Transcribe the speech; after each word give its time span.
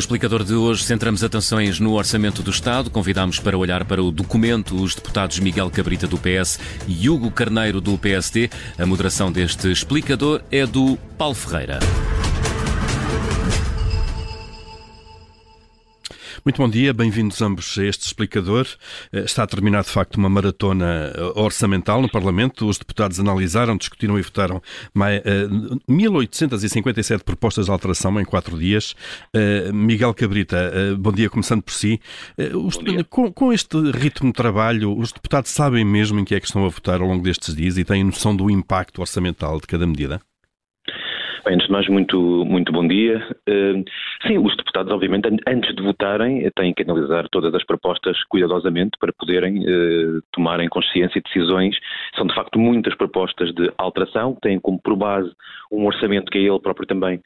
No 0.00 0.02
explicador 0.02 0.42
de 0.44 0.54
hoje, 0.54 0.82
centramos 0.82 1.22
atenções 1.22 1.78
no 1.78 1.92
Orçamento 1.92 2.42
do 2.42 2.50
Estado. 2.50 2.88
Convidamos 2.88 3.38
para 3.38 3.58
olhar 3.58 3.84
para 3.84 4.02
o 4.02 4.10
documento 4.10 4.74
os 4.74 4.94
deputados 4.94 5.38
Miguel 5.38 5.70
Cabrita, 5.70 6.06
do 6.06 6.16
PS, 6.16 6.58
e 6.88 7.10
Hugo 7.10 7.30
Carneiro, 7.30 7.82
do 7.82 7.98
PSD. 7.98 8.48
A 8.78 8.86
moderação 8.86 9.30
deste 9.30 9.70
explicador 9.70 10.40
é 10.50 10.64
do 10.64 10.96
Paulo 11.18 11.34
Ferreira. 11.34 11.80
Muito 16.42 16.56
bom 16.56 16.70
dia, 16.70 16.94
bem-vindos 16.94 17.42
ambos 17.42 17.78
a 17.78 17.84
este 17.84 18.06
explicador. 18.06 18.66
Eh, 19.12 19.20
está 19.20 19.42
a 19.42 19.46
terminar, 19.46 19.82
de 19.82 19.90
facto, 19.90 20.16
uma 20.16 20.30
maratona 20.30 21.12
eh, 21.14 21.20
orçamental 21.34 22.00
no 22.00 22.08
Parlamento. 22.08 22.66
Os 22.66 22.78
deputados 22.78 23.20
analisaram, 23.20 23.76
discutiram 23.76 24.18
e 24.18 24.22
votaram 24.22 24.62
1.857 24.96 27.14
eh, 27.14 27.18
propostas 27.18 27.66
de 27.66 27.70
alteração 27.70 28.18
em 28.18 28.24
quatro 28.24 28.58
dias. 28.58 28.96
Miguel 29.72 30.14
Cabrita, 30.14 30.96
bom 30.98 31.12
dia, 31.12 31.28
começando 31.28 31.62
por 31.62 31.74
si. 31.74 32.00
Com, 33.10 33.30
com 33.32 33.52
este 33.52 33.76
ritmo 33.90 34.28
de 34.28 34.34
trabalho, 34.34 34.96
os 34.96 35.12
deputados 35.12 35.50
sabem 35.50 35.84
mesmo 35.84 36.20
em 36.20 36.24
que 36.24 36.34
é 36.34 36.40
que 36.40 36.46
estão 36.46 36.64
a 36.64 36.68
votar 36.68 37.02
ao 37.02 37.06
longo 37.06 37.22
destes 37.22 37.54
dias 37.54 37.76
e 37.76 37.84
têm 37.84 38.02
noção 38.02 38.34
do 38.34 38.50
impacto 38.50 39.00
orçamental 39.00 39.60
de 39.60 39.66
cada 39.66 39.86
medida? 39.86 40.22
Bem, 41.44 41.54
antes 41.54 41.68
de 41.68 41.72
mais, 41.72 41.88
muito, 41.88 42.44
muito 42.44 42.70
bom 42.70 42.86
dia. 42.86 43.18
Uh, 43.48 43.82
sim, 44.26 44.36
os 44.36 44.54
deputados, 44.56 44.92
obviamente, 44.92 45.26
antes 45.46 45.74
de 45.74 45.82
votarem, 45.82 46.50
têm 46.50 46.74
que 46.74 46.82
analisar 46.82 47.26
todas 47.30 47.54
as 47.54 47.64
propostas 47.64 48.22
cuidadosamente 48.24 48.98
para 49.00 49.12
poderem 49.12 49.60
uh, 49.60 50.20
tomarem 50.32 50.68
consciência 50.68 51.18
e 51.18 51.22
decisões. 51.22 51.76
São, 52.14 52.26
de 52.26 52.34
facto, 52.34 52.58
muitas 52.58 52.94
propostas 52.94 53.54
de 53.54 53.72
alteração, 53.78 54.36
têm 54.42 54.60
como 54.60 54.78
por 54.82 54.94
base 54.96 55.32
um 55.72 55.86
orçamento 55.86 56.30
que 56.30 56.38
é 56.38 56.42
ele 56.42 56.60
próprio 56.60 56.86
também 56.86 57.20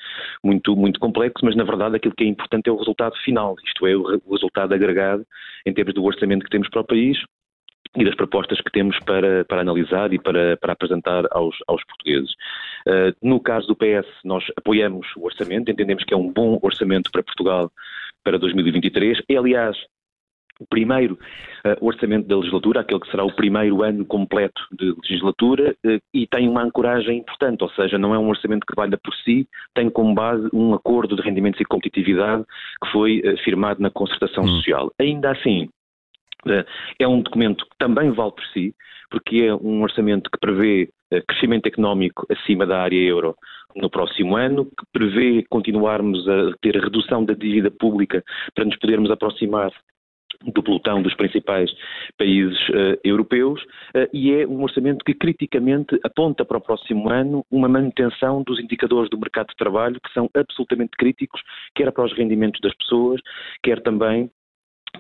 muito, 0.45 0.77
muito 0.77 1.01
complexo, 1.01 1.45
mas, 1.45 1.57
na 1.57 1.65
verdade, 1.65 1.97
aquilo 1.97 2.15
que 2.15 2.23
é 2.23 2.29
importante 2.29 2.69
é 2.69 2.73
o 2.73 2.77
resultado 2.77 3.17
final, 3.25 3.57
isto 3.67 3.85
é, 3.85 3.97
o 3.97 4.33
resultado 4.33 4.75
agregado 4.75 5.27
em 5.67 5.73
termos 5.73 5.95
do 5.95 6.05
orçamento 6.05 6.45
que 6.45 6.51
temos 6.51 6.69
para 6.69 6.83
o 6.83 6.87
país, 6.87 7.19
e 7.97 8.05
das 8.05 8.15
propostas 8.15 8.61
que 8.61 8.71
temos 8.71 8.99
para, 9.01 9.45
para 9.45 9.61
analisar 9.61 10.13
e 10.13 10.19
para, 10.19 10.57
para 10.57 10.73
apresentar 10.73 11.25
aos, 11.31 11.57
aos 11.67 11.85
portugueses. 11.85 12.33
Uh, 12.87 13.15
no 13.23 13.41
caso 13.41 13.67
do 13.67 13.77
PS, 13.77 14.07
nós 14.25 14.45
apoiamos 14.57 15.07
o 15.17 15.25
orçamento, 15.25 15.71
entendemos 15.71 16.05
que 16.05 16.13
é 16.13 16.17
um 16.17 16.33
bom 16.33 16.59
orçamento 16.63 17.11
para 17.11 17.23
Portugal 17.23 17.71
para 18.23 18.39
2023. 18.39 19.19
É, 19.29 19.37
aliás, 19.37 19.77
o 20.61 20.67
primeiro 20.67 21.19
uh, 21.65 21.85
orçamento 21.85 22.29
da 22.29 22.37
legislatura, 22.37 22.81
aquele 22.81 23.01
que 23.01 23.11
será 23.11 23.25
o 23.25 23.33
primeiro 23.33 23.83
ano 23.83 24.05
completo 24.05 24.63
de 24.73 24.95
legislatura, 25.03 25.77
uh, 25.85 26.01
e 26.13 26.27
tem 26.27 26.49
uma 26.49 26.63
ancoragem 26.63 27.19
importante, 27.19 27.63
ou 27.63 27.71
seja, 27.71 27.99
não 27.99 28.15
é 28.15 28.19
um 28.19 28.29
orçamento 28.29 28.67
que 28.67 28.75
valha 28.75 28.99
por 29.03 29.15
si, 29.17 29.49
tem 29.75 29.91
como 29.91 30.15
base 30.15 30.49
um 30.53 30.75
acordo 30.75 31.17
de 31.17 31.23
rendimentos 31.23 31.61
e 31.61 31.65
competitividade 31.65 32.45
que 32.83 32.91
foi 32.93 33.21
uh, 33.21 33.37
firmado 33.43 33.83
na 33.83 33.91
concertação 33.91 34.45
hum. 34.45 34.49
social. 34.49 34.93
Ainda 34.99 35.33
assim, 35.33 35.69
é 36.99 37.09
um 37.09 37.21
documento 37.21 37.65
que 37.65 37.77
também 37.79 38.11
vale 38.11 38.33
por 38.33 38.45
si, 38.53 38.75
porque 39.11 39.43
é 39.43 39.55
um 39.55 39.83
orçamento 39.83 40.31
que 40.31 40.39
prevê 40.39 40.89
eh, 41.11 41.23
crescimento 41.29 41.67
económico 41.67 42.27
acima 42.31 42.67
da 42.67 42.81
área 42.81 42.97
euro 42.97 43.37
no 43.77 43.91
próximo 43.91 44.37
ano, 44.37 44.67
que 44.67 44.87
prevê 44.93 45.45
continuarmos 45.49 46.29
a 46.29 46.53
ter 46.61 46.77
redução 46.77 47.25
da 47.25 47.35
dívida 47.35 47.71
pública 47.71 48.23
para 48.55 48.65
nos 48.65 48.77
podermos 48.77 49.11
aproximar 49.11 49.73
do 50.43 50.63
pelotão 50.63 51.01
dos 51.01 51.15
principais 51.15 51.71
países 52.19 52.59
uh, 52.71 52.99
europeus 53.03 53.63
uh, 53.63 54.09
e 54.13 54.33
é 54.33 54.47
um 54.47 54.63
orçamento 54.63 55.05
que 55.05 55.15
criticamente 55.15 55.99
aponta 56.03 56.45
para 56.45 56.59
o 56.59 56.61
próximo 56.61 57.09
ano 57.09 57.45
uma 57.51 57.69
manutenção 57.69 58.43
dos 58.43 58.59
indicadores 58.61 59.09
do 59.09 59.19
mercado 59.19 59.49
de 59.49 59.57
trabalho 59.57 60.01
que 60.01 60.13
são 60.13 60.29
absolutamente 60.35 60.93
críticos, 60.99 61.41
quer 61.75 61.91
para 61.93 62.05
os 62.05 62.13
rendimentos 62.13 62.61
das 62.61 62.75
pessoas, 62.75 63.21
quer 63.63 63.81
também 63.81 64.31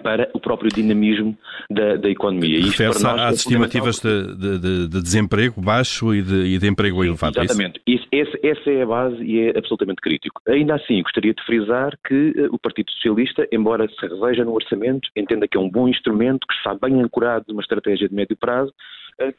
para 0.02 0.28
o 0.34 0.40
próprio 0.40 0.70
dinamismo 0.70 1.36
da, 1.70 1.96
da 1.96 2.10
economia. 2.10 2.64
Refere-se 2.64 3.06
às 3.06 3.20
é 3.20 3.30
estimativas 3.30 4.00
de, 4.00 4.36
de, 4.36 4.88
de, 4.88 5.02
desemprego 5.02 5.60
baixo 5.60 6.14
e 6.14 6.22
de, 6.22 6.54
e 6.54 6.58
de 6.58 6.68
emprego 6.68 7.04
elevado. 7.04 7.38
É 7.38 7.44
Exatamente. 7.44 7.80
Isso? 7.86 8.04
Isso, 8.12 8.36
essa 8.42 8.70
é 8.70 8.82
a 8.82 8.86
base 8.86 9.22
e 9.24 9.40
é 9.40 9.58
absolutamente 9.58 10.00
crítico. 10.00 10.40
Ainda 10.48 10.76
assim, 10.76 11.02
gostaria 11.02 11.34
de 11.34 11.42
frisar 11.44 11.98
que 12.06 12.32
uh, 12.36 12.54
o 12.54 12.58
Partido 12.58 12.90
Socialista, 12.92 13.46
embora 13.50 13.88
se 13.88 14.06
reveja 14.06 14.44
no 14.44 14.52
orçamento, 14.52 15.08
entenda 15.16 15.48
que 15.48 15.56
é 15.56 15.60
um 15.60 15.68
bom 15.68 15.88
instrumento, 15.88 16.46
que 16.46 16.54
está 16.54 16.74
bem 16.74 17.00
ancorado 17.00 17.46
numa 17.48 17.60
estratégia 17.60 18.08
de 18.08 18.14
médio 18.14 18.36
prazo, 18.36 18.72
uh, 19.20 19.34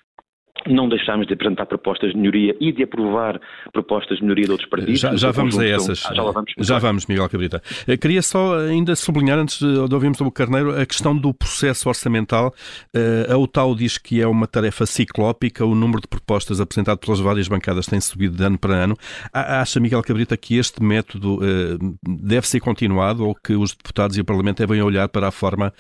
não 0.67 0.89
deixámos 0.89 1.27
de 1.27 1.33
apresentar 1.33 1.65
propostas 1.65 2.11
de 2.11 2.17
melhoria 2.17 2.55
e 2.59 2.71
de 2.71 2.83
aprovar 2.83 3.39
propostas 3.71 4.17
de 4.17 4.23
melhoria 4.23 4.45
de 4.45 4.51
outros 4.51 4.69
partidos. 4.69 4.99
Já, 4.99 5.15
já 5.15 5.31
vamos 5.31 5.57
a 5.57 5.65
essas. 5.65 6.05
Ah, 6.05 6.13
já, 6.13 6.23
vamos, 6.23 6.53
já 6.57 6.79
vamos, 6.79 7.05
Miguel 7.05 7.29
Cabrita. 7.29 7.61
Eh, 7.87 7.97
queria 7.97 8.21
só 8.21 8.57
ainda 8.59 8.95
sublinhar, 8.95 9.37
antes 9.37 9.59
de 9.59 9.93
ouvirmos 9.93 10.19
o 10.21 10.31
Carneiro, 10.31 10.79
a 10.79 10.85
questão 10.85 11.15
do 11.15 11.33
processo 11.33 11.87
orçamental. 11.87 12.53
Eh, 12.93 13.27
a 13.29 13.37
UTAU 13.37 13.75
diz 13.75 13.97
que 13.97 14.21
é 14.21 14.27
uma 14.27 14.47
tarefa 14.47 14.85
ciclópica, 14.85 15.65
o 15.65 15.75
número 15.75 16.01
de 16.01 16.07
propostas 16.07 16.59
apresentado 16.59 16.97
pelas 16.97 17.19
várias 17.19 17.47
bancadas 17.47 17.85
tem 17.85 18.01
subido 18.01 18.35
de 18.35 18.43
ano 18.43 18.57
para 18.57 18.73
ano. 18.73 18.95
Acha, 19.31 19.79
Miguel 19.79 20.01
Cabrita, 20.01 20.35
que 20.35 20.57
este 20.57 20.83
método 20.83 21.39
eh, 21.43 21.77
deve 22.03 22.47
ser 22.47 22.59
continuado 22.59 23.27
ou 23.27 23.35
que 23.35 23.53
os 23.53 23.73
deputados 23.73 24.17
e 24.17 24.21
o 24.21 24.25
Parlamento 24.25 24.57
devem 24.57 24.81
olhar 24.81 25.07
para 25.09 25.27
a 25.27 25.31
forma 25.31 25.73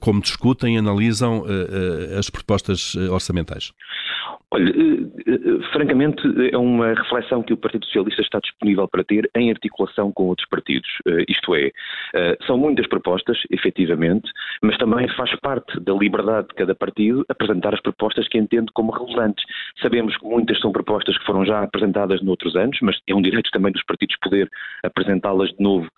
como 0.00 0.20
discutem 0.20 0.76
e 0.76 0.78
analisam 0.78 1.44
as 2.18 2.30
propostas 2.30 2.94
orçamentais? 2.94 3.72
Olha, 4.52 4.68
eh, 4.68 5.06
eh, 5.28 5.72
francamente, 5.72 6.22
é 6.52 6.58
uma 6.58 6.88
reflexão 6.92 7.40
que 7.40 7.52
o 7.52 7.56
Partido 7.56 7.86
Socialista 7.86 8.20
está 8.20 8.40
disponível 8.40 8.88
para 8.88 9.04
ter 9.04 9.30
em 9.36 9.48
articulação 9.48 10.10
com 10.10 10.24
outros 10.24 10.48
partidos. 10.48 10.88
Eh, 11.06 11.24
isto 11.28 11.54
é, 11.54 11.70
são 12.46 12.58
muitas 12.58 12.88
propostas, 12.88 13.38
efetivamente, 13.50 14.28
mas 14.60 14.76
também 14.78 15.06
faz 15.16 15.32
parte 15.40 15.78
da 15.78 15.92
liberdade 15.92 16.48
de 16.48 16.54
cada 16.54 16.74
partido 16.74 17.24
apresentar 17.28 17.74
as 17.74 17.80
propostas 17.80 18.26
que 18.26 18.38
entende 18.38 18.72
como 18.74 18.90
relevantes. 18.90 19.44
Sabemos 19.80 20.16
que 20.16 20.24
muitas 20.24 20.58
são 20.60 20.72
propostas 20.72 21.16
que 21.16 21.24
foram 21.24 21.44
já 21.44 21.62
apresentadas 21.62 22.20
noutros 22.20 22.56
anos, 22.56 22.76
mas 22.82 22.98
é 23.06 23.14
um 23.14 23.22
direito 23.22 23.50
também 23.52 23.72
dos 23.72 23.84
partidos 23.84 24.16
poder 24.20 24.50
apresentá-las 24.82 25.50
de 25.50 25.62
novo 25.62 25.88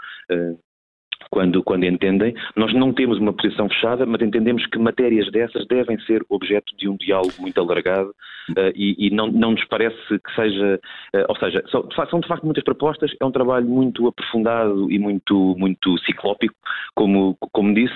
quando, 1.32 1.62
quando 1.62 1.84
entendem. 1.84 2.34
Nós 2.54 2.74
não 2.74 2.92
temos 2.92 3.18
uma 3.18 3.32
posição 3.32 3.66
fechada, 3.66 4.04
mas 4.04 4.20
entendemos 4.20 4.66
que 4.66 4.78
matérias 4.78 5.32
dessas 5.32 5.66
devem 5.66 5.98
ser 6.00 6.22
objeto 6.28 6.76
de 6.76 6.86
um 6.86 6.96
diálogo 6.96 7.32
muito 7.40 7.58
alargado 7.58 8.10
uh, 8.50 8.72
e, 8.74 9.06
e 9.06 9.10
não, 9.10 9.28
não, 9.28 9.52
nos 9.52 9.64
parece 9.64 9.96
que 9.96 10.34
seja. 10.34 10.78
Uh, 11.16 11.24
ou 11.28 11.36
seja, 11.36 11.64
são 11.70 11.88
de, 11.88 11.96
facto, 11.96 12.10
são 12.10 12.20
de 12.20 12.28
facto 12.28 12.44
muitas 12.44 12.62
propostas, 12.62 13.10
é 13.18 13.24
um 13.24 13.32
trabalho 13.32 13.66
muito 13.66 14.06
aprofundado 14.06 14.92
e 14.92 14.98
muito, 14.98 15.56
muito 15.56 15.96
ciclópico, 16.04 16.54
como, 16.94 17.34
como 17.50 17.74
disse, 17.74 17.94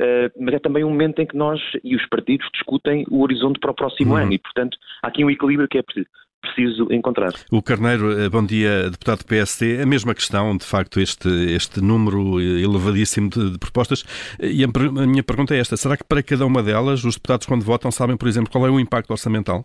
uh, 0.00 0.32
mas 0.40 0.54
é 0.54 0.58
também 0.58 0.82
um 0.82 0.88
momento 0.88 1.20
em 1.20 1.26
que 1.26 1.36
nós 1.36 1.60
e 1.84 1.94
os 1.94 2.06
partidos 2.06 2.48
discutem 2.54 3.04
o 3.10 3.20
horizonte 3.20 3.60
para 3.60 3.72
o 3.72 3.74
próximo 3.74 4.12
uhum. 4.12 4.22
ano 4.22 4.32
e, 4.32 4.38
portanto, 4.38 4.78
há 5.02 5.08
aqui 5.08 5.22
um 5.22 5.30
equilíbrio 5.30 5.68
que 5.68 5.76
é 5.76 5.82
preciso 5.82 6.08
preciso 6.40 6.88
encontrar. 6.92 7.32
O 7.50 7.62
Carneiro, 7.62 8.18
eh, 8.18 8.28
bom 8.28 8.44
dia, 8.44 8.90
deputado 8.90 9.18
do 9.18 9.26
PSD. 9.26 9.82
A 9.82 9.86
mesma 9.86 10.14
questão, 10.14 10.56
de 10.56 10.64
facto, 10.64 11.00
este, 11.00 11.28
este 11.54 11.80
número 11.80 12.40
elevadíssimo 12.40 13.28
de, 13.28 13.52
de 13.52 13.58
propostas. 13.58 14.04
E 14.40 14.64
a, 14.64 14.66
a 14.66 15.06
minha 15.06 15.22
pergunta 15.22 15.54
é 15.54 15.58
esta: 15.58 15.76
será 15.76 15.96
que 15.96 16.04
para 16.04 16.22
cada 16.22 16.46
uma 16.46 16.62
delas 16.62 17.04
os 17.04 17.14
deputados, 17.14 17.46
quando 17.46 17.62
votam, 17.62 17.90
sabem, 17.90 18.16
por 18.16 18.28
exemplo, 18.28 18.50
qual 18.50 18.66
é 18.66 18.70
o 18.70 18.80
impacto 18.80 19.10
orçamental? 19.10 19.64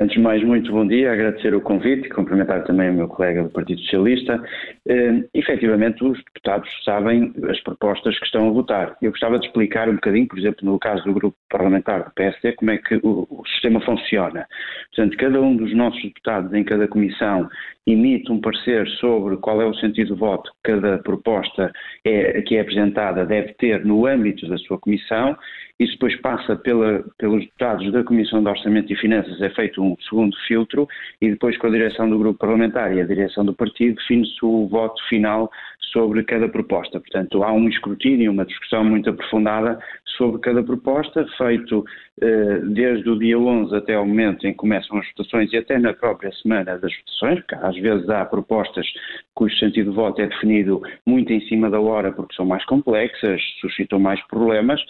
Antes 0.00 0.16
de 0.16 0.22
mais, 0.22 0.42
muito 0.42 0.72
bom 0.72 0.84
dia, 0.84 1.12
agradecer 1.12 1.54
o 1.54 1.60
convite 1.60 2.08
e 2.08 2.10
cumprimentar 2.10 2.64
também 2.64 2.90
o 2.90 2.94
meu 2.94 3.06
colega 3.06 3.44
do 3.44 3.48
Partido 3.48 3.80
Socialista. 3.82 4.42
Eh, 4.86 5.24
efetivamente, 5.32 6.04
os 6.04 6.22
deputados 6.24 6.68
sabem 6.84 7.32
as 7.48 7.58
propostas 7.60 8.18
que 8.18 8.26
estão 8.26 8.48
a 8.48 8.52
votar. 8.52 8.96
Eu 9.00 9.12
gostava 9.12 9.38
de 9.38 9.46
explicar 9.46 9.88
um 9.88 9.94
bocadinho, 9.94 10.28
por 10.28 10.38
exemplo, 10.38 10.64
no 10.66 10.78
caso 10.78 11.04
do 11.04 11.14
grupo 11.14 11.36
parlamentar 11.48 12.04
do 12.04 12.10
PSD, 12.12 12.52
como 12.52 12.70
é 12.70 12.78
que 12.78 12.96
o, 12.96 13.26
o 13.30 13.46
sistema 13.46 13.80
funciona. 13.80 14.46
Portanto, 14.94 15.16
cada 15.16 15.40
um 15.40 15.56
dos 15.56 15.74
nossos 15.74 16.02
deputados 16.02 16.52
em 16.52 16.64
cada 16.64 16.86
comissão 16.86 17.48
emite 17.86 18.30
um 18.32 18.40
parecer 18.40 18.88
sobre 19.00 19.36
qual 19.36 19.60
é 19.60 19.66
o 19.66 19.74
sentido 19.74 20.08
do 20.08 20.16
voto 20.16 20.50
que 20.50 20.72
cada 20.72 20.98
proposta 20.98 21.70
é, 22.04 22.40
que 22.42 22.56
é 22.56 22.60
apresentada 22.60 23.26
deve 23.26 23.52
ter 23.54 23.84
no 23.84 24.06
âmbito 24.06 24.46
da 24.48 24.56
sua 24.58 24.78
comissão. 24.78 25.36
Isso 25.78 25.92
depois 25.94 26.18
passa 26.20 26.54
pela, 26.56 27.04
pelos 27.18 27.44
deputados 27.44 27.92
da 27.92 28.04
Comissão 28.04 28.42
de 28.42 28.48
Orçamento 28.48 28.92
e 28.92 28.96
Finanças, 28.96 29.40
é 29.42 29.50
feito 29.50 29.82
um 29.82 29.96
segundo 30.08 30.36
filtro 30.46 30.86
e 31.20 31.30
depois 31.30 31.58
com 31.58 31.66
a 31.66 31.70
direção 31.70 32.08
do 32.08 32.18
grupo 32.18 32.38
parlamentar 32.38 32.94
e 32.94 33.00
a 33.00 33.06
direção 33.06 33.44
do 33.44 33.52
partido 33.52 33.96
define-se 33.96 34.44
o 34.44 34.68
voto 34.74 35.00
final 35.08 35.50
sobre 35.92 36.24
cada 36.24 36.48
proposta. 36.48 36.98
Portanto, 36.98 37.44
há 37.44 37.52
um 37.52 37.68
escrutínio, 37.68 38.32
uma 38.32 38.44
discussão 38.44 38.84
muito 38.84 39.08
aprofundada 39.08 39.78
sobre 40.16 40.40
cada 40.40 40.62
proposta, 40.62 41.24
feito 41.38 41.84
eh, 42.20 42.60
desde 42.64 43.08
o 43.08 43.16
dia 43.16 43.38
11 43.38 43.74
até 43.76 43.96
o 43.96 44.04
momento 44.04 44.44
em 44.44 44.50
que 44.50 44.56
começam 44.56 44.98
as 44.98 45.06
votações 45.10 45.52
e 45.52 45.56
até 45.56 45.78
na 45.78 45.92
própria 45.92 46.32
semana 46.42 46.76
das 46.76 46.92
votações, 46.98 47.38
porque 47.40 47.54
às 47.54 47.76
vezes 47.76 48.08
há 48.08 48.24
propostas 48.24 48.86
cujo 49.34 49.56
sentido 49.56 49.90
de 49.90 49.96
voto 49.96 50.20
é 50.20 50.26
definido 50.26 50.82
muito 51.06 51.32
em 51.32 51.40
cima 51.46 51.70
da 51.70 51.80
hora 51.80 52.12
porque 52.12 52.34
são 52.34 52.44
mais 52.44 52.64
complexas, 52.64 53.40
suscitam 53.60 54.00
mais 54.00 54.20
problemas 54.26 54.80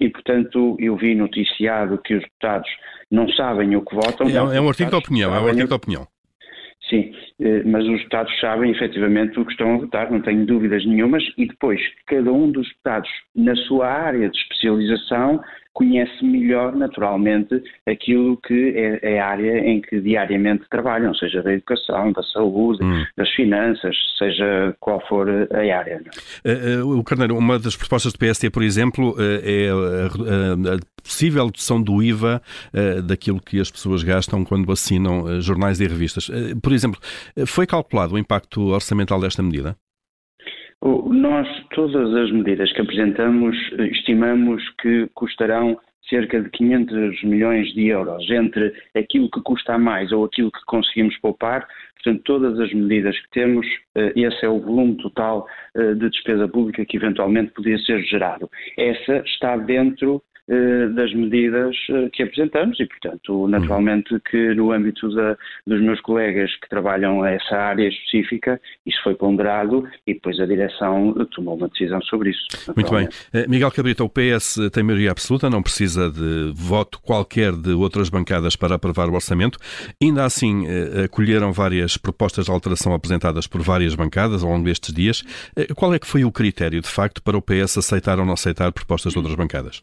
e, 0.00 0.08
portanto, 0.08 0.76
eu 0.78 0.96
vi 0.96 1.16
noticiado 1.16 1.98
que 1.98 2.14
os 2.14 2.22
deputados 2.22 2.70
não 3.10 3.28
sabem 3.30 3.74
o 3.74 3.82
que 3.84 3.94
votam. 3.94 4.28
É, 4.28 4.56
é 4.56 4.60
um 4.60 4.68
artigo 4.68 4.90
de 4.90 4.96
opinião, 4.96 5.34
é 5.34 5.40
um 5.40 5.46
artigo 5.48 5.68
de 5.68 5.74
opinião. 5.74 6.06
Sim, 6.92 7.10
eh, 7.40 7.62
mas 7.64 7.86
os 7.86 7.96
deputados 7.96 8.38
sabem 8.38 8.70
efetivamente 8.70 9.40
o 9.40 9.46
que 9.46 9.52
estão 9.52 9.76
a 9.76 9.78
votar, 9.78 10.10
não 10.10 10.20
tenho 10.20 10.44
dúvidas 10.44 10.84
nenhumas, 10.84 11.24
e 11.38 11.46
depois 11.46 11.80
cada 12.06 12.30
um 12.30 12.50
dos 12.52 12.68
deputados, 12.68 13.08
na 13.34 13.56
sua 13.56 13.88
área 13.88 14.28
de 14.28 14.36
especialização, 14.36 15.40
conhece 15.72 16.24
melhor, 16.24 16.74
naturalmente, 16.74 17.62
aquilo 17.86 18.36
que 18.36 18.74
é, 18.76 19.14
é, 19.14 19.20
a 19.20 19.26
área 19.26 19.58
em 19.58 19.80
que 19.80 20.00
diariamente 20.00 20.64
trabalham, 20.70 21.14
seja 21.14 21.42
da 21.42 21.52
educação, 21.52 22.12
da 22.12 22.22
saúde, 22.22 22.84
hum. 22.84 23.04
das 23.16 23.30
finanças, 23.30 23.96
seja 24.18 24.76
qual 24.78 25.00
for 25.08 25.28
a 25.28 25.58
área. 25.58 26.02
Uh, 26.44 26.98
o 26.98 27.04
Carneiro, 27.04 27.36
uma 27.36 27.58
das 27.58 27.76
propostas 27.76 28.12
do 28.12 28.18
PST, 28.18 28.50
por 28.50 28.62
exemplo, 28.62 29.12
uh, 29.12 29.16
é 29.42 29.70
a, 29.70 30.78
possível 31.02 31.46
redução 31.46 31.82
do 31.82 32.02
IVA 32.02 32.40
uh, 32.72 33.02
daquilo 33.02 33.40
que 33.40 33.60
as 33.60 33.70
pessoas 33.70 34.02
gastam 34.02 34.44
quando 34.44 34.70
assinam 34.70 35.40
jornais 35.40 35.80
e 35.80 35.86
revistas. 35.86 36.30
por 36.62 36.72
exemplo, 36.72 37.00
foi 37.46 37.66
calculado 37.66 38.14
o 38.14 38.18
impacto 38.18 38.68
orçamental 38.68 39.20
desta 39.20 39.42
medida? 39.42 39.76
Nós, 40.82 41.46
todas 41.70 42.12
as 42.14 42.32
medidas 42.32 42.72
que 42.72 42.80
apresentamos, 42.80 43.56
estimamos 43.78 44.68
que 44.80 45.08
custarão 45.14 45.78
cerca 46.08 46.42
de 46.42 46.50
500 46.50 47.22
milhões 47.22 47.72
de 47.72 47.86
euros, 47.86 48.28
entre 48.30 48.74
aquilo 48.94 49.30
que 49.30 49.40
custa 49.42 49.78
mais 49.78 50.10
ou 50.10 50.24
aquilo 50.24 50.50
que 50.50 50.64
conseguimos 50.66 51.16
poupar. 51.18 51.66
Portanto, 51.94 52.22
todas 52.24 52.58
as 52.58 52.72
medidas 52.72 53.16
que 53.18 53.30
temos, 53.30 53.66
eh, 53.94 54.12
esse 54.16 54.44
é 54.44 54.48
o 54.48 54.58
volume 54.58 54.96
total 54.96 55.46
eh, 55.76 55.94
de 55.94 56.10
despesa 56.10 56.48
pública 56.48 56.84
que 56.84 56.96
eventualmente 56.96 57.52
podia 57.52 57.78
ser 57.78 58.02
gerado. 58.02 58.50
Essa 58.76 59.18
está 59.24 59.56
dentro 59.56 60.16
eh, 60.16 60.31
das 60.94 61.12
medidas 61.14 61.76
eh, 61.90 62.08
que 62.12 62.22
apresentamos 62.22 62.78
e, 62.78 62.86
portanto, 62.86 63.48
naturalmente 63.48 64.18
que 64.30 64.54
no 64.54 64.72
âmbito 64.72 65.08
da, 65.14 65.36
dos 65.66 65.80
meus 65.80 66.00
colegas 66.00 66.54
que 66.56 66.68
trabalham 66.68 67.24
essa 67.24 67.56
área 67.56 67.88
específica, 67.88 68.60
isso 68.84 68.98
foi 69.02 69.14
ponderado 69.14 69.88
e 70.06 70.14
depois 70.14 70.38
a 70.40 70.46
direção 70.46 71.14
tomou 71.34 71.56
uma 71.56 71.68
decisão 71.68 72.00
sobre 72.02 72.30
isso. 72.30 72.46
Muito 72.74 72.92
bem. 72.92 73.08
Eh, 73.32 73.46
Miguel 73.48 73.70
Cabrita, 73.70 74.04
o 74.04 74.08
PS 74.08 74.70
tem 74.72 74.82
maioria 74.82 75.10
absoluta, 75.10 75.48
não 75.48 75.62
precisa 75.62 76.10
de 76.10 76.52
voto 76.54 77.00
qualquer 77.00 77.52
de 77.52 77.70
outras 77.72 78.08
bancadas 78.08 78.56
para 78.56 78.74
aprovar 78.74 79.08
o 79.08 79.14
orçamento. 79.14 79.58
Ainda 80.02 80.24
assim, 80.24 80.66
acolheram 81.04 81.52
várias 81.52 81.96
propostas 81.96 82.46
de 82.46 82.50
alteração 82.50 82.94
apresentadas 82.94 83.46
por 83.46 83.60
várias 83.62 83.94
bancadas 83.94 84.42
ao 84.42 84.50
longo 84.50 84.64
destes 84.64 84.92
dias. 84.92 85.22
Qual 85.74 85.94
é 85.94 85.98
que 85.98 86.06
foi 86.06 86.24
o 86.24 86.32
critério, 86.32 86.80
de 86.80 86.88
facto, 86.88 87.22
para 87.22 87.36
o 87.36 87.42
PS 87.42 87.78
aceitar 87.78 88.18
ou 88.18 88.26
não 88.26 88.34
aceitar 88.34 88.72
propostas 88.72 89.12
de 89.12 89.18
outras 89.18 89.34
bancadas? 89.34 89.82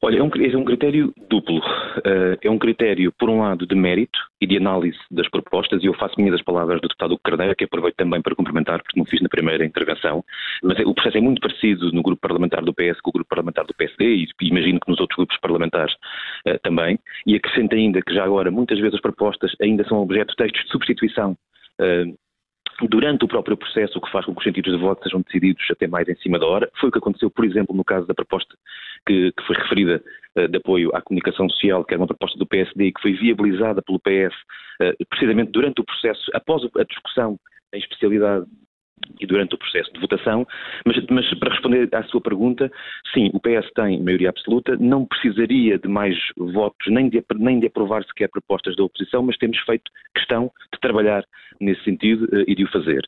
Olha, 0.00 0.18
é 0.18 0.22
um, 0.22 0.28
é 0.28 0.56
um 0.56 0.64
critério 0.64 1.12
duplo. 1.28 1.58
Uh, 1.58 2.38
é 2.40 2.48
um 2.48 2.58
critério, 2.58 3.12
por 3.18 3.28
um 3.28 3.40
lado, 3.40 3.66
de 3.66 3.74
mérito 3.74 4.18
e 4.40 4.46
de 4.46 4.56
análise 4.56 4.98
das 5.10 5.28
propostas, 5.28 5.82
e 5.82 5.86
eu 5.86 5.94
faço 5.94 6.14
minhas 6.18 6.36
as 6.36 6.42
palavras 6.42 6.80
do 6.80 6.86
deputado 6.86 7.18
Carneiro, 7.18 7.56
que 7.56 7.64
aproveito 7.64 7.96
também 7.96 8.22
para 8.22 8.36
cumprimentar, 8.36 8.80
porque 8.80 8.98
não 8.98 9.04
fiz 9.04 9.20
na 9.20 9.28
primeira 9.28 9.64
intervenção, 9.64 10.24
mas 10.62 10.78
é, 10.78 10.82
o 10.86 10.94
processo 10.94 11.18
é 11.18 11.20
muito 11.20 11.40
parecido 11.40 11.90
no 11.90 12.00
grupo 12.00 12.20
parlamentar 12.20 12.64
do 12.64 12.72
PS 12.72 13.00
com 13.00 13.10
o 13.10 13.12
grupo 13.12 13.28
parlamentar 13.28 13.66
do 13.66 13.74
PSD, 13.74 14.04
e 14.04 14.28
imagino 14.42 14.78
que 14.78 14.88
nos 14.88 15.00
outros 15.00 15.16
grupos 15.16 15.38
parlamentares 15.40 15.94
uh, 16.46 16.58
também, 16.62 16.96
e 17.26 17.34
acrescento 17.34 17.74
ainda 17.74 18.00
que 18.00 18.14
já 18.14 18.22
agora 18.22 18.52
muitas 18.52 18.78
vezes 18.78 18.94
as 18.94 19.00
propostas 19.00 19.50
ainda 19.60 19.82
são 19.88 19.98
objeto 19.98 20.30
de 20.30 20.36
textos 20.36 20.64
de 20.64 20.70
substituição 20.70 21.32
uh, 21.80 22.16
durante 22.86 23.24
o 23.24 23.28
próprio 23.28 23.56
processo, 23.56 23.98
o 23.98 24.00
que 24.00 24.10
faz 24.10 24.24
com 24.24 24.32
que 24.32 24.38
os 24.38 24.44
sentidos 24.44 24.72
de 24.72 24.78
voto 24.78 25.02
sejam 25.02 25.20
decididos 25.20 25.64
até 25.70 25.86
mais 25.86 26.08
em 26.08 26.14
cima 26.16 26.38
da 26.38 26.46
hora. 26.46 26.70
Foi 26.78 26.88
o 26.88 26.92
que 26.92 26.98
aconteceu, 26.98 27.30
por 27.30 27.44
exemplo, 27.44 27.74
no 27.74 27.84
caso 27.84 28.06
da 28.06 28.14
proposta 28.14 28.54
que, 29.06 29.32
que 29.32 29.42
foi 29.46 29.56
referida 29.56 30.02
uh, 30.36 30.48
de 30.48 30.56
apoio 30.56 30.94
à 30.94 31.00
comunicação 31.00 31.48
social, 31.48 31.84
que 31.84 31.94
era 31.94 32.00
uma 32.00 32.06
proposta 32.06 32.38
do 32.38 32.46
PSD 32.46 32.86
e 32.86 32.92
que 32.92 33.02
foi 33.02 33.12
viabilizada 33.14 33.82
pelo 33.82 33.98
PS 33.98 34.34
uh, 34.80 35.06
precisamente 35.10 35.50
durante 35.50 35.80
o 35.80 35.84
processo, 35.84 36.30
após 36.34 36.62
a 36.76 36.84
discussão 36.84 37.38
em 37.72 37.78
especialidade 37.78 38.46
e 39.20 39.26
durante 39.26 39.54
o 39.54 39.58
processo 39.58 39.92
de 39.92 40.00
votação, 40.00 40.46
mas, 40.84 40.96
mas, 41.10 41.38
para 41.38 41.50
responder 41.50 41.88
à 41.92 42.02
sua 42.04 42.20
pergunta, 42.20 42.70
sim, 43.12 43.30
o 43.32 43.40
PS 43.40 43.70
tem 43.74 44.02
maioria 44.02 44.30
absoluta, 44.30 44.76
não 44.78 45.04
precisaria 45.04 45.78
de 45.78 45.88
mais 45.88 46.16
votos, 46.36 46.86
nem 46.88 47.08
de, 47.08 47.22
nem 47.36 47.60
de 47.60 47.66
aprovar 47.66 48.04
sequer 48.04 48.28
propostas 48.28 48.76
da 48.76 48.84
oposição, 48.84 49.22
mas 49.22 49.36
temos 49.36 49.58
feito 49.60 49.90
questão 50.14 50.50
de 50.72 50.80
trabalhar 50.80 51.24
nesse 51.60 51.82
sentido 51.84 52.24
uh, 52.26 52.44
e 52.46 52.54
de 52.54 52.64
o 52.64 52.70
fazer. 52.70 53.02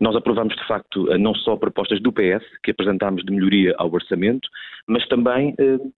Nós 0.00 0.14
aprovamos, 0.14 0.54
de 0.54 0.66
facto, 0.66 1.08
uh, 1.10 1.18
não 1.18 1.34
só 1.34 1.56
propostas 1.56 2.00
do 2.00 2.12
PS, 2.12 2.44
que 2.62 2.70
apresentámos 2.70 3.24
de 3.24 3.32
melhoria 3.32 3.74
ao 3.78 3.92
orçamento, 3.92 4.48
mas 4.86 5.06
também 5.08 5.54
uh, 5.60 5.92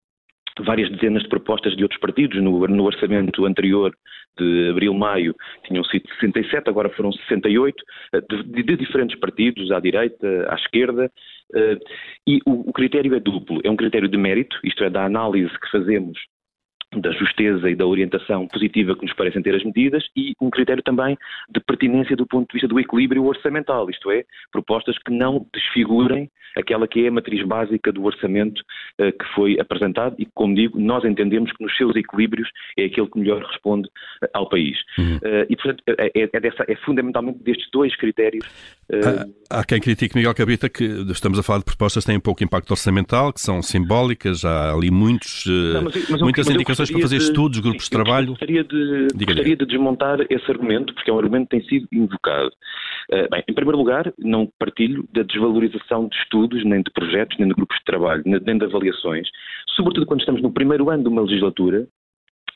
várias 0.64 0.90
dezenas 0.90 1.22
de 1.22 1.28
propostas 1.28 1.76
de 1.76 1.82
outros 1.82 2.00
partidos. 2.00 2.42
No, 2.42 2.66
no 2.66 2.84
orçamento 2.84 3.44
anterior 3.44 3.94
de 4.38 4.70
abril-maio 4.70 5.34
tinham 5.66 5.84
sido 5.84 6.08
67, 6.20 6.68
agora 6.68 6.88
foram 6.90 7.12
68, 7.12 7.84
eh, 8.14 8.20
de, 8.20 8.62
de, 8.62 8.76
diferentes 8.76 9.18
partidos, 9.18 9.70
à 9.70 9.80
direita, 9.80 10.46
à 10.48 10.54
esquerda. 10.54 11.10
Eh, 11.54 11.78
e 12.26 12.38
o, 12.46 12.70
o 12.70 12.72
critério 12.72 13.14
é 13.14 13.20
duplo. 13.20 13.60
É 13.64 13.70
um 13.70 13.76
critério 13.76 14.08
de 14.08 14.16
mérito, 14.16 14.58
isto 14.64 14.84
é, 14.84 14.90
da 14.90 15.04
análise 15.04 15.52
que 15.60 15.70
fazemos 15.70 16.18
da 16.96 17.10
justeza 17.12 17.68
e 17.70 17.76
da 17.76 17.86
orientação 17.86 18.46
positiva 18.46 18.94
que 18.96 19.04
nos 19.04 19.14
parecem 19.14 19.42
ter 19.42 19.54
as 19.54 19.62
medidas 19.62 20.04
e 20.16 20.34
um 20.40 20.48
critério 20.48 20.82
também 20.82 21.16
de 21.50 21.60
pertinência 21.60 22.16
do 22.16 22.26
ponto 22.26 22.48
de 22.48 22.54
vista 22.54 22.68
do 22.68 22.80
equilíbrio 22.80 23.24
orçamental, 23.24 23.90
isto 23.90 24.10
é, 24.10 24.24
propostas 24.50 24.96
que 24.98 25.12
não 25.12 25.46
desfigurem 25.52 26.30
aquela 26.56 26.86
que 26.88 27.04
é 27.04 27.08
a 27.08 27.12
matriz 27.12 27.46
básica 27.46 27.92
do 27.92 28.04
orçamento 28.04 28.60
uh, 29.00 29.12
que 29.12 29.34
foi 29.34 29.58
apresentado 29.60 30.16
e, 30.18 30.26
como 30.34 30.54
digo, 30.54 30.78
nós 30.78 31.04
entendemos 31.04 31.52
que 31.52 31.62
nos 31.62 31.76
seus 31.76 31.94
equilíbrios 31.96 32.48
é 32.76 32.84
aquele 32.84 33.08
que 33.08 33.18
melhor 33.18 33.42
responde 33.42 33.88
uh, 34.22 34.28
ao 34.34 34.48
país. 34.48 34.76
Uhum. 34.98 35.16
Uh, 35.16 35.46
e, 35.48 35.56
portanto, 35.56 35.82
é, 35.86 36.10
é, 36.14 36.30
é, 36.32 36.40
dessa, 36.40 36.64
é, 36.68 36.74
fundamentalmente 36.76 37.38
destes 37.42 37.68
dois 37.72 37.94
critérios. 37.96 38.46
Há, 39.50 39.60
há, 39.60 39.64
quem 39.64 39.80
critique, 39.80 40.16
Miguel 40.16 40.34
Cabita, 40.34 40.68
que 40.68 40.84
estamos 41.10 41.38
a 41.38 41.42
falar 41.42 41.58
de 41.58 41.66
propostas 41.66 42.04
que 42.04 42.10
têm 42.10 42.18
pouco 42.18 42.42
impacto 42.42 42.70
orçamental, 42.70 43.32
que 43.32 43.40
são 43.40 43.62
simbólicas, 43.62 44.44
há 44.44 44.72
ali 44.72 44.90
muitos, 44.90 45.44
não, 45.46 45.82
mas, 45.82 46.08
mas 46.08 46.22
muitas 46.22 46.48
indicações 46.48 46.77
para 46.86 47.00
fazer 47.00 47.18
de, 47.18 47.24
estudos, 47.24 47.60
grupos 47.60 47.84
de 47.84 47.90
trabalho? 47.90 48.28
Gostaria 48.28 48.64
de, 48.64 49.08
gostaria 49.14 49.56
de 49.56 49.66
desmontar 49.66 50.20
esse 50.30 50.50
argumento, 50.50 50.94
porque 50.94 51.10
é 51.10 51.12
um 51.12 51.18
argumento 51.18 51.48
que 51.48 51.58
tem 51.58 51.68
sido 51.68 51.88
invocado. 51.92 52.50
Uh, 53.10 53.28
bem, 53.30 53.42
em 53.48 53.54
primeiro 53.54 53.78
lugar, 53.78 54.12
não 54.18 54.48
partilho 54.58 55.08
da 55.12 55.22
desvalorização 55.22 56.08
de 56.08 56.16
estudos, 56.16 56.64
nem 56.64 56.82
de 56.82 56.90
projetos, 56.92 57.36
nem 57.38 57.48
de 57.48 57.54
grupos 57.54 57.78
de 57.78 57.84
trabalho, 57.84 58.22
nem 58.24 58.58
de 58.58 58.64
avaliações, 58.64 59.28
sobretudo 59.74 60.06
quando 60.06 60.20
estamos 60.20 60.42
no 60.42 60.52
primeiro 60.52 60.90
ano 60.90 61.02
de 61.02 61.08
uma 61.08 61.22
legislatura, 61.22 61.88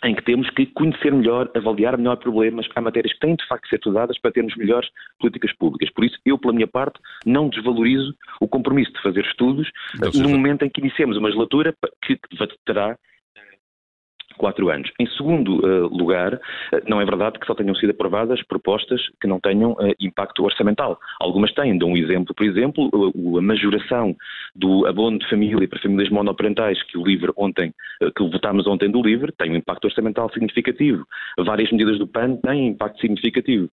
em 0.04 0.14
que 0.14 0.22
temos 0.22 0.50
que 0.50 0.66
conhecer 0.66 1.12
melhor, 1.12 1.50
avaliar 1.55 1.96
melhor 1.96 2.17
problemas. 2.17 2.67
Há 2.74 2.81
matérias 2.81 3.12
que 3.12 3.20
têm 3.20 3.36
de 3.36 3.46
facto 3.46 3.64
de 3.64 3.70
ser 3.70 3.76
estudadas 3.76 4.19
para 4.19 4.32
termos 4.32 4.56
melhores 4.56 4.88
políticas 5.19 5.52
públicas. 5.56 5.91
Por 5.91 6.05
isso, 6.05 6.19
eu, 6.26 6.38
pela 6.38 6.52
minha 6.52 6.67
parte, 6.67 6.98
não 7.24 7.48
desvalorizo 7.48 8.12
o 8.41 8.48
compromisso 8.48 8.93
de 8.93 9.02
fazer 9.02 9.24
estudos 9.24 9.70
no 10.14 10.29
momento 10.29 10.64
em 10.64 10.70
que 10.70 10.81
iniciemos 10.81 11.17
uma 11.17 11.29
legislatura 11.29 11.74
que 12.05 12.19
terá 12.67 12.98
quatro 14.36 14.70
anos. 14.70 14.91
Em 14.98 15.06
segundo 15.06 15.65
uh, 15.65 15.89
lugar, 15.89 16.34
uh, 16.34 16.41
não 16.86 17.01
é 17.01 17.05
verdade 17.05 17.39
que 17.39 17.46
só 17.46 17.55
tenham 17.55 17.74
sido 17.74 17.91
aprovadas 17.91 18.43
propostas 18.43 19.01
que 19.20 19.27
não 19.27 19.41
tenham 19.41 19.72
uh, 19.72 19.94
impacto 20.01 20.44
orçamental. 20.44 20.98
Algumas 21.20 21.53
têm. 21.53 21.79
Dou 21.79 21.91
um 21.91 21.96
exemplo, 21.96 22.34
por 22.34 22.44
exemplo, 22.44 22.91
a 23.39 23.43
majoração 23.43 24.15
do 24.55 24.86
abono 24.86 25.19
de 25.19 25.29
família 25.29 25.67
para 25.69 25.81
famílias 25.81 26.10
monoparentais 26.10 26.82
que 26.84 26.98
o 26.98 27.05
LIVRE 27.05 27.32
ontem, 27.36 27.72
que 28.17 28.22
votámos 28.31 28.67
ontem 28.67 28.91
do 28.91 29.03
LIVRE, 29.03 29.32
tem 29.32 29.53
um 29.53 29.56
impacto 29.56 29.86
orçamental 29.86 30.31
significativo. 30.32 31.05
Várias 31.39 31.70
medidas 31.70 31.98
do 31.98 32.06
PAN 32.06 32.36
têm 32.36 32.69
impacto 32.69 33.01
significativo. 33.01 33.69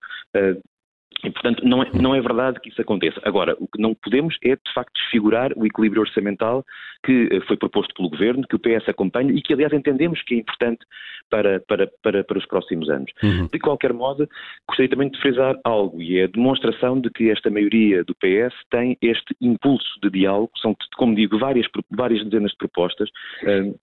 E, 1.23 1.29
portanto, 1.29 1.63
não 1.65 1.83
é, 1.83 1.89
não 1.93 2.15
é 2.15 2.21
verdade 2.21 2.59
que 2.61 2.69
isso 2.69 2.81
aconteça. 2.81 3.19
Agora, 3.25 3.55
o 3.59 3.67
que 3.67 3.81
não 3.81 3.93
podemos 3.93 4.37
é, 4.43 4.55
de 4.55 4.73
facto, 4.73 4.93
desfigurar 4.93 5.51
o 5.55 5.65
equilíbrio 5.65 6.01
orçamental 6.01 6.65
que 7.03 7.29
eh, 7.31 7.41
foi 7.41 7.57
proposto 7.57 7.93
pelo 7.93 8.09
Governo, 8.09 8.47
que 8.47 8.55
o 8.55 8.59
PS 8.59 8.87
acompanha 8.87 9.31
e 9.31 9.41
que, 9.41 9.53
aliás, 9.53 9.73
entendemos 9.73 10.21
que 10.23 10.35
é 10.35 10.37
importante 10.37 10.85
para, 11.29 11.59
para, 11.61 11.89
para, 12.01 12.23
para 12.23 12.37
os 12.37 12.45
próximos 12.45 12.89
anos. 12.89 13.11
Uhum. 13.21 13.47
De 13.51 13.59
qualquer 13.59 13.93
modo, 13.93 14.27
gostaria 14.67 14.89
também 14.89 15.09
de 15.09 15.19
frisar 15.19 15.57
algo, 15.63 16.01
e 16.01 16.19
é 16.19 16.23
a 16.23 16.27
demonstração 16.27 16.99
de 16.99 17.09
que 17.09 17.29
esta 17.29 17.49
maioria 17.49 18.03
do 18.03 18.15
PS 18.15 18.55
tem 18.69 18.97
este 19.01 19.35
impulso 19.41 19.99
de 20.01 20.09
diálogo, 20.09 20.51
são, 20.61 20.75
como 20.97 21.15
digo, 21.15 21.37
várias, 21.37 21.67
várias 21.91 22.23
dezenas 22.23 22.51
de 22.51 22.57
propostas, 22.57 23.09
eh, 23.43 23.73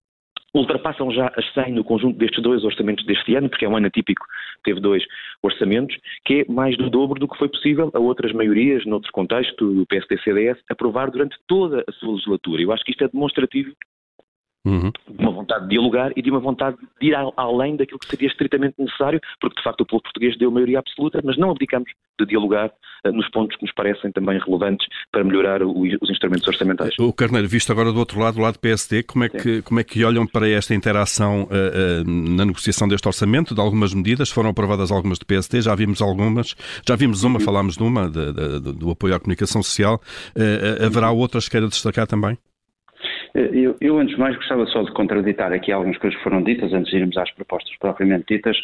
ultrapassam 0.54 1.10
já 1.10 1.32
as 1.36 1.52
100 1.52 1.72
no 1.72 1.84
conjunto 1.84 2.18
destes 2.18 2.42
dois 2.42 2.64
orçamentos 2.64 3.04
deste 3.04 3.34
ano, 3.34 3.48
porque 3.48 3.64
é 3.64 3.68
um 3.68 3.76
ano 3.76 3.86
atípico, 3.86 4.24
teve 4.64 4.80
dois 4.80 5.04
orçamentos, 5.42 5.96
que 6.24 6.40
é 6.40 6.52
mais 6.52 6.76
do 6.76 6.88
dobro 6.88 7.20
do 7.20 7.28
que 7.28 7.38
foi 7.38 7.48
possível 7.48 7.90
a 7.94 7.98
outras 7.98 8.32
maiorias, 8.32 8.84
noutros 8.86 9.10
contextos, 9.10 9.56
do 9.56 9.86
PSD-CDS, 9.86 10.58
aprovar 10.70 11.10
durante 11.10 11.36
toda 11.46 11.84
a 11.86 11.92
sua 11.92 12.12
legislatura. 12.12 12.62
Eu 12.62 12.72
acho 12.72 12.84
que 12.84 12.92
isto 12.92 13.04
é 13.04 13.08
demonstrativo 13.08 13.72
Uhum. 14.66 14.90
De 15.08 15.22
uma 15.22 15.30
vontade 15.30 15.62
de 15.62 15.70
dialogar 15.70 16.12
e 16.16 16.20
de 16.20 16.28
uma 16.28 16.40
vontade 16.40 16.76
de 17.00 17.06
ir 17.06 17.14
além 17.36 17.76
daquilo 17.76 18.00
que 18.00 18.06
seria 18.08 18.26
estritamente 18.26 18.74
necessário, 18.76 19.20
porque 19.40 19.56
de 19.56 19.62
facto 19.62 19.82
o 19.82 19.86
povo 19.86 20.02
português 20.02 20.36
deu 20.36 20.50
maioria 20.50 20.80
absoluta, 20.80 21.20
mas 21.24 21.38
não 21.38 21.50
abdicamos 21.50 21.88
de 22.18 22.26
dialogar 22.26 22.72
uh, 23.06 23.12
nos 23.12 23.30
pontos 23.30 23.56
que 23.56 23.62
nos 23.64 23.72
parecem 23.72 24.10
também 24.10 24.40
relevantes 24.40 24.86
para 25.12 25.22
melhorar 25.22 25.62
o, 25.62 25.82
os 26.00 26.10
instrumentos 26.10 26.48
orçamentais. 26.48 26.94
O 26.98 27.12
Carneiro, 27.12 27.46
visto 27.46 27.70
agora 27.70 27.92
do 27.92 27.98
outro 27.98 28.18
lado, 28.18 28.34
do 28.34 28.40
lado 28.40 28.54
do 28.54 28.60
PSD, 28.60 29.04
como 29.04 29.24
é 29.24 29.28
que, 29.28 29.62
como 29.62 29.78
é 29.78 29.84
que 29.84 30.04
olham 30.04 30.26
para 30.26 30.48
esta 30.48 30.74
interação 30.74 31.44
uh, 31.44 31.46
uh, 31.46 32.10
na 32.10 32.44
negociação 32.44 32.88
deste 32.88 33.06
orçamento, 33.06 33.54
de 33.54 33.60
algumas 33.60 33.94
medidas? 33.94 34.30
Foram 34.30 34.50
aprovadas 34.50 34.90
algumas 34.90 35.18
do 35.18 35.26
PSD, 35.26 35.60
já 35.60 35.76
vimos 35.76 36.02
algumas, 36.02 36.56
já 36.86 36.96
vimos 36.96 37.22
uma, 37.22 37.38
falámos 37.38 37.76
de 37.76 37.82
uma, 37.84 38.10
de, 38.10 38.32
de, 38.32 38.72
do 38.72 38.90
apoio 38.90 39.14
à 39.14 39.20
comunicação 39.20 39.62
social. 39.62 40.00
haverá 40.84 41.12
outras 41.12 41.44
que 41.44 41.52
queira 41.52 41.68
destacar 41.68 42.06
também? 42.08 42.36
Eh, 43.36 43.50
eu, 43.52 43.76
eu, 43.82 43.98
antes 43.98 44.14
de 44.14 44.20
mais, 44.20 44.34
gostava 44.34 44.64
só 44.66 44.82
de 44.82 44.90
contraditar 44.92 45.52
aqui 45.52 45.70
algumas 45.70 45.98
coisas 45.98 46.16
que 46.16 46.24
foram 46.24 46.42
ditas, 46.42 46.72
antes 46.72 46.90
de 46.90 46.96
irmos 46.96 47.16
às 47.18 47.30
propostas 47.32 47.76
propriamente 47.78 48.34
ditas. 48.34 48.56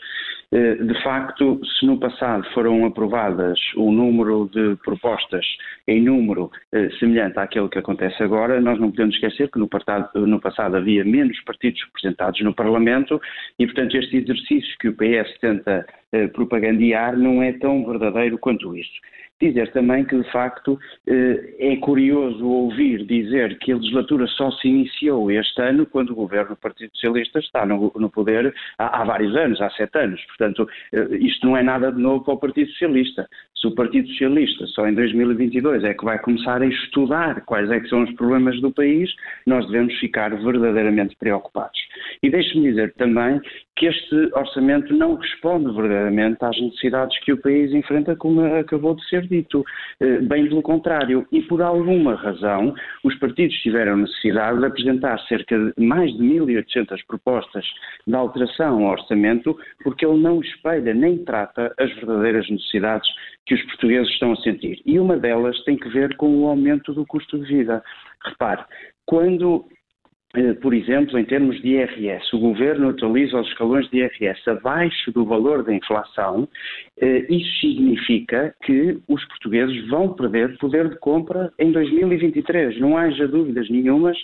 Eh, 0.51 0.77
de 0.77 1.03
facto, 1.03 1.61
se 1.65 1.85
no 1.85 2.01
passado 2.01 2.45
foram 2.55 2.87
aprovadas 2.87 3.59
o 3.77 3.93
número 3.93 4.49
de 4.51 4.77
propostas 4.83 5.45
em 5.87 6.01
número 6.03 6.51
eh, 6.73 6.89
semelhante 6.99 7.39
àquele 7.39 7.69
que 7.69 7.79
acontece 7.79 8.23
agora, 8.23 8.61
nós 8.63 8.81
não 8.81 8.91
podemos 8.91 9.15
esquecer 9.15 9.51
que 9.51 9.59
no 9.59 9.69
passado, 9.69 10.27
no 10.27 10.41
passado 10.41 10.77
havia 10.77 11.05
menos 11.05 11.39
partidos 11.43 11.83
representados 11.85 12.41
no 12.41 12.55
Parlamento 12.55 13.21
e, 13.59 13.67
portanto, 13.67 13.97
este 13.97 14.17
exercício 14.17 14.75
que 14.81 14.89
o 14.89 14.95
PS 14.95 15.39
tenta 15.41 15.87
propagandear 16.35 17.17
não 17.17 17.43
é 17.43 17.55
tão 17.55 17.87
verdadeiro 17.87 18.37
quanto 18.37 18.77
isso. 18.77 18.93
Dizer 19.43 19.73
também 19.73 20.05
que, 20.05 20.17
de 20.17 20.31
facto, 20.31 20.79
eh, 21.05 21.57
é 21.59 21.77
curioso 21.79 22.47
ouvir 22.47 23.05
dizer 23.05 23.59
que 23.59 23.73
a 23.73 23.75
legislatura 23.75 24.25
só 24.29 24.53
se 24.53 24.69
iniciou 24.69 25.33
este 25.33 25.61
ano 25.61 25.85
quando 25.85 26.11
o 26.11 26.15
governo 26.15 26.51
do 26.51 26.57
Partido 26.57 26.93
Socialista 26.95 27.41
está 27.41 27.67
no, 27.67 27.93
no 27.97 28.09
poder 28.09 28.55
há, 28.79 29.01
há, 29.01 29.05
vários 29.05 29.35
anos, 29.35 29.61
há 29.61 29.69
sete 29.71 29.99
anos. 29.99 30.25
Portanto, 30.27 30.69
eh, 30.93 31.17
isto 31.19 31.45
não 31.45 31.57
é 31.57 31.63
nada 31.65 31.91
de 31.91 32.01
novo 32.01 32.25
para 32.25 32.35
o 32.35 32.39
Partido 32.39 32.71
Socialista. 32.71 33.29
Se 33.61 33.67
o 33.67 33.75
Partido 33.75 34.07
Socialista 34.11 34.65
só 34.69 34.87
em 34.87 34.95
2022 34.95 35.83
é 35.83 35.93
que 35.93 36.05
vai 36.05 36.21
começar 36.21 36.63
a 36.63 36.67
estudar 36.67 37.41
quais 37.45 37.69
é 37.69 37.81
que 37.81 37.89
são 37.89 38.05
os 38.05 38.13
problemas 38.13 38.61
do 38.61 38.71
país, 38.71 39.11
nós 39.45 39.67
devemos 39.67 39.93
ficar 39.99 40.31
verdadeiramente 40.37 41.17
preocupados. 41.17 41.81
E 42.23 42.31
deixe-me 42.31 42.71
dizer 42.71 42.93
também 42.95 43.41
que 43.77 43.87
este 43.87 44.15
orçamento 44.35 44.95
não 44.95 45.17
responde 45.17 45.75
verdadeiramente 45.75 46.45
às 46.45 46.61
necessidades 46.61 47.19
que 47.25 47.33
o 47.33 47.37
país 47.37 47.73
enfrenta, 47.73 48.15
como 48.15 48.45
acabou 48.57 48.95
de 48.95 49.05
ser 49.09 49.27
dito. 49.33 49.65
Eh, 50.01 50.19
bem 50.21 50.49
pelo 50.49 50.63
contrário. 50.63 51.27
E 51.33 51.43
por 51.43 51.63
alguma 51.63 52.15
razão, 52.15 52.75
os 53.03 53.15
partidos 53.17 53.57
tiveram 53.59 53.97
necessidade 53.97 54.59
de 54.59 54.67
apresentar 54.67 55.19
cerca 55.27 55.59
de 55.59 55.85
mais 55.85 56.13
de 56.13 56.23
1.800 56.23 57.05
propostas 57.07 57.65
de 58.07 58.15
alteração 58.15 58.85
ao 58.85 58.93
orçamento, 58.93 59.57
porque 59.83 60.05
ele 60.05 60.21
não 60.21 60.41
espelha 60.41 60.95
nem 60.95 61.19
trata 61.25 61.75
as 61.79 61.93
verdadeiras 61.95 62.49
necessidades 62.51 63.09
que 63.47 63.55
os 63.55 63.63
portugueses 63.63 64.09
estão 64.13 64.33
a 64.33 64.37
sentir. 64.37 64.81
E 64.85 64.99
uma 64.99 65.17
delas 65.17 65.59
tem 65.65 65.77
que 65.77 65.89
ver 65.89 66.17
com 66.17 66.29
o 66.39 66.49
aumento 66.49 66.93
do 66.93 67.07
custo 67.07 67.39
de 67.39 67.47
vida. 67.47 67.83
Repare, 68.25 68.65
quando 69.07 69.67
por 70.63 70.73
exemplo, 70.73 71.19
em 71.19 71.25
termos 71.25 71.61
de 71.61 71.69
IRS, 71.69 72.35
o 72.35 72.39
governo 72.39 72.89
atualiza 72.89 73.39
os 73.39 73.49
escalões 73.49 73.89
de 73.91 73.99
IRS 73.99 74.49
abaixo 74.49 75.13
do 75.13 75.27
valor 75.27 75.63
da 75.63 75.75
inflação, 75.75 76.49
eh, 76.99 77.27
isso 77.29 77.61
significa 77.61 78.55
que 78.65 78.99
os 79.09 79.23
portugueses 79.27 79.87
vão 79.89 80.15
perder 80.15 80.57
poder 80.57 80.89
de 80.89 80.97
compra 81.01 81.53
em 81.59 81.71
2023. 81.71 82.81
Não 82.81 82.97
haja 82.97 83.29
dúvidas 83.29 83.69
nenhumas 83.69 84.17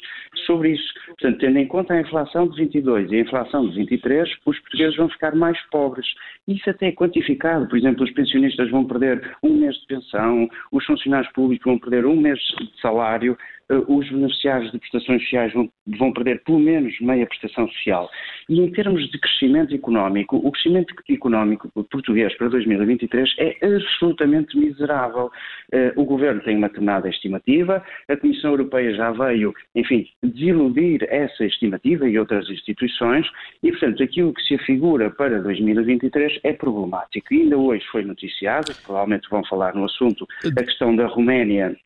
sobre 0.46 0.72
isso. 0.72 0.94
Portanto, 1.08 1.38
tendo 1.40 1.58
em 1.58 1.66
conta 1.66 1.92
a 1.92 2.00
inflação 2.00 2.48
de 2.48 2.56
22 2.56 3.12
e 3.12 3.16
a 3.16 3.20
inflação 3.20 3.68
de 3.68 3.76
23, 3.76 4.30
os 4.46 4.58
portugueses 4.60 4.96
vão 4.96 5.10
ficar 5.10 5.34
mais 5.34 5.60
pobres. 5.70 6.06
Isso 6.46 6.70
até 6.70 6.88
é 6.88 6.92
quantificado. 6.92 7.68
Por 7.68 7.76
exemplo, 7.76 8.04
os 8.04 8.12
pensionistas 8.12 8.70
vão 8.70 8.86
perder 8.86 9.36
um 9.42 9.58
mês 9.58 9.74
de 9.76 9.86
pensão, 9.86 10.48
os 10.72 10.84
funcionários 10.86 11.30
públicos 11.32 11.66
vão 11.66 11.78
perder 11.78 12.06
um 12.06 12.16
mês 12.16 12.38
de 12.38 12.80
salário. 12.80 13.36
Eh, 13.70 13.82
os 13.86 14.08
beneficiários 14.08 14.72
de 14.72 14.78
prestações 14.78 15.22
sociais 15.22 15.52
vão, 15.52 15.70
vão, 15.98 16.12
perder 16.12 16.42
pelo 16.42 16.58
menos 16.58 16.98
meia 17.00 17.26
prestação 17.26 17.68
social. 17.68 18.10
E 18.48 18.58
em 18.60 18.70
termos 18.70 19.10
de 19.10 19.18
crescimento 19.18 19.74
económico, 19.74 20.36
o 20.36 20.50
crescimento 20.50 20.94
económico 21.08 21.70
português 21.90 22.34
para 22.36 22.48
2023 22.48 23.34
é 23.38 23.56
absolutamente 23.62 24.56
miserável. 24.56 25.30
Uh, 25.72 26.00
o 26.00 26.04
Governo 26.04 26.40
tem 26.42 26.56
uma 26.56 26.68
determinada 26.68 27.08
estimativa, 27.08 27.84
a 28.08 28.16
Comissão 28.16 28.50
Europeia 28.52 28.94
já 28.94 29.10
veio, 29.10 29.54
enfim, 29.74 30.06
desiludir 30.22 31.06
essa 31.10 31.44
estimativa 31.44 32.08
e 32.08 32.18
outras 32.18 32.48
instituições, 32.48 33.26
e, 33.62 33.70
portanto, 33.70 34.02
aquilo 34.02 34.32
que 34.32 34.42
se 34.42 34.54
afigura 34.54 35.10
para 35.10 35.42
2023 35.42 36.40
é 36.42 36.52
problemático. 36.52 37.34
E 37.34 37.42
ainda 37.42 37.58
hoje 37.58 37.84
foi 37.90 38.02
noticiado, 38.02 38.72
provavelmente 38.84 39.28
vão 39.28 39.44
falar 39.44 39.74
no 39.74 39.84
assunto, 39.84 40.26
a 40.44 40.62
questão 40.62 40.96
da 40.96 41.06
Roménia 41.06 41.76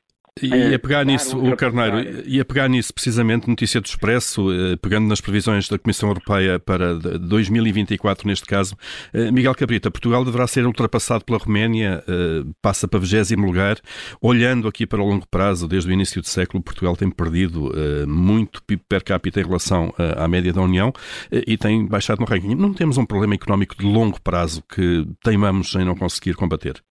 e 0.41 0.75
a 0.75 0.79
pegar 0.79 1.05
nisso, 1.05 1.37
o 1.39 1.55
Carneiro, 1.57 2.23
e 2.27 2.41
a 2.41 2.45
pegar 2.45 2.67
nisso 2.67 2.95
precisamente, 2.95 3.49
notícia 3.49 3.81
do 3.81 3.87
Expresso, 3.87 4.51
eh, 4.51 4.77
pegando 4.77 5.07
nas 5.07 5.21
previsões 5.21 5.69
da 5.69 5.79
Comissão 5.79 6.09
Europeia 6.09 6.59
para 6.59 6.95
2024, 6.95 8.27
neste 8.27 8.47
caso, 8.47 8.75
eh, 9.13 9.31
Miguel 9.31 9.55
Cabrita, 9.55 9.91
Portugal 9.91 10.25
deverá 10.25 10.47
ser 10.47 10.67
ultrapassado 10.67 11.25
pela 11.25 11.39
Roménia, 11.39 12.03
eh, 12.09 12.45
passa 12.63 12.89
para 12.89 12.99
20 12.99 13.35
lugar. 13.37 13.77
Olhando 14.23 14.69
aqui 14.69 14.87
para 14.87 15.03
o 15.03 15.07
longo 15.07 15.27
prazo, 15.29 15.69
desde 15.69 15.91
o 15.91 15.93
início 15.93 16.23
do 16.23 16.27
século, 16.27 16.63
Portugal 16.63 16.97
tem 16.97 17.11
perdido 17.11 17.73
muito 18.07 18.63
PIB 18.63 18.83
per 18.89 19.05
capita 19.05 19.41
em 19.41 19.45
relação 19.45 19.93
à 19.99 20.27
média 20.27 20.53
da 20.53 20.63
União 20.63 20.93
e 21.31 21.57
tem 21.57 21.87
baixado 21.87 22.21
no 22.21 22.27
ranking. 22.27 22.55
Não 22.55 22.73
temos 22.73 22.97
um 22.97 23.05
problema 23.05 23.35
económico 23.35 23.77
de 23.77 23.85
longo 23.85 24.21
prazo 24.21 24.63
que 24.63 25.07
teimamos 25.23 25.75
em 25.75 25.85
não 25.85 25.95
conseguir 25.95 26.35
combater? 26.35 26.83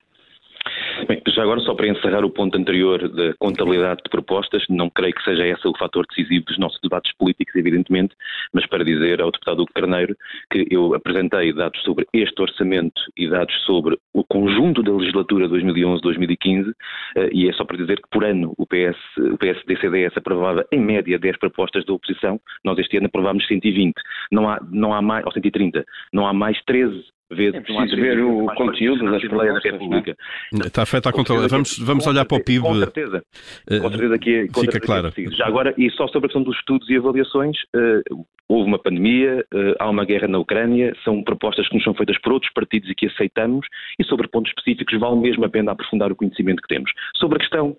Bem, 1.12 1.22
já 1.28 1.44
agora, 1.44 1.60
só 1.60 1.76
para 1.76 1.90
encerrar 1.90 2.24
o 2.24 2.30
ponto 2.30 2.58
anterior 2.58 3.10
da 3.10 3.34
contabilidade 3.34 4.00
de 4.02 4.10
propostas, 4.10 4.64
não 4.70 4.90
creio 4.90 5.14
que 5.14 5.22
seja 5.26 5.46
esse 5.46 5.68
o 5.68 5.78
fator 5.78 6.06
decisivo 6.08 6.46
dos 6.46 6.58
nossos 6.58 6.80
debates 6.82 7.14
políticos, 7.18 7.54
evidentemente, 7.54 8.16
mas 8.54 8.66
para 8.68 8.86
dizer 8.86 9.22
ao 9.22 9.30
deputado 9.30 9.64
Hugo 9.64 9.74
Carneiro 9.76 10.16
que 10.50 10.66
eu 10.72 10.96
apresentei 10.96 11.52
dados 11.52 11.82
sobre 11.82 12.08
este 12.14 12.42
orçamento 12.42 13.02
e 13.18 13.28
dados 13.28 13.54
sobre 13.66 13.98
o 14.14 14.24
conjunto 14.24 14.82
da 14.82 14.94
legislatura 14.94 15.50
2011-2015, 15.50 16.72
eh, 17.18 17.30
e 17.34 17.50
é 17.50 17.52
só 17.52 17.66
para 17.66 17.76
dizer 17.76 17.98
que 17.98 18.10
por 18.10 18.24
ano 18.24 18.54
o, 18.58 18.66
PS, 18.66 18.96
o 19.18 19.38
PSD-CDS 19.38 20.16
aprovava 20.16 20.66
em 20.72 20.80
média 20.80 21.20
10 21.20 21.40
propostas 21.40 21.84
da 21.84 21.92
oposição, 21.92 22.40
nós 22.64 22.80
este 22.80 22.96
ano 22.96 23.08
aprovámos 23.08 23.46
120, 23.48 23.96
não 24.32 24.50
há, 24.50 24.62
não 24.72 24.94
há 24.94 25.02
mais, 25.02 25.26
ou 25.26 25.34
130, 25.34 25.84
não 26.14 26.26
há 26.26 26.32
mais 26.32 26.58
13 26.64 27.04
vezes. 27.36 27.56
É 27.56 27.62
preciso 27.62 27.96
ver 27.96 28.20
o 28.20 28.46
conteúdo 28.56 29.10
da 29.10 29.18
Assembleia 29.18 29.54
da 29.54 29.60
é? 29.60 29.72
República. 29.72 30.16
Está 30.54 30.86
feita 30.86 31.10
a 31.10 31.14
conta. 31.14 31.34
Vamos, 31.48 31.78
vamos 31.80 32.08
olhar 32.08 32.26
para 32.26 32.38
o 32.38 32.44
PIB. 32.44 32.62
Com 32.62 32.76
certeza. 32.76 33.24
Com 33.68 33.90
certeza 33.90 34.20
que, 34.20 34.48
com 34.48 34.62
Fica 34.62 34.80
claro. 34.80 35.12
Já 35.32 35.48
agora, 35.48 35.74
e 35.78 35.90
só 35.92 36.08
sobre 36.08 36.26
a 36.26 36.30
questão 36.30 36.44
dos 36.44 36.56
estudos 36.58 36.90
e 36.90 36.98
avaliações, 36.98 37.58
uh, 37.76 38.26
houve 38.48 38.68
uma 38.68 38.80
pandemia, 38.80 39.46
uh, 39.54 39.76
há 39.80 39.90
uma 39.90 40.06
guerra 40.06 40.28
na 40.28 40.40
Ucrânia, 40.40 40.96
são 41.04 41.24
propostas 41.24 41.68
que 41.68 41.76
nos 41.76 41.84
são 41.84 41.94
feitas 41.94 42.20
por 42.20 42.34
outros 42.34 42.52
partidos 42.54 42.90
e 42.90 42.96
que 42.96 43.08
aceitamos, 43.08 43.66
e 44.00 44.04
sobre 44.04 44.28
pontos 44.28 44.52
específicos 44.52 45.00
vale 45.00 45.16
mesmo 45.16 45.46
a 45.46 45.50
pena 45.50 45.72
aprofundar 45.72 46.12
o 46.12 46.16
conhecimento 46.16 46.62
que 46.62 46.68
temos. 46.68 46.92
Sobre 47.16 47.38
a 47.38 47.40
questão 47.40 47.76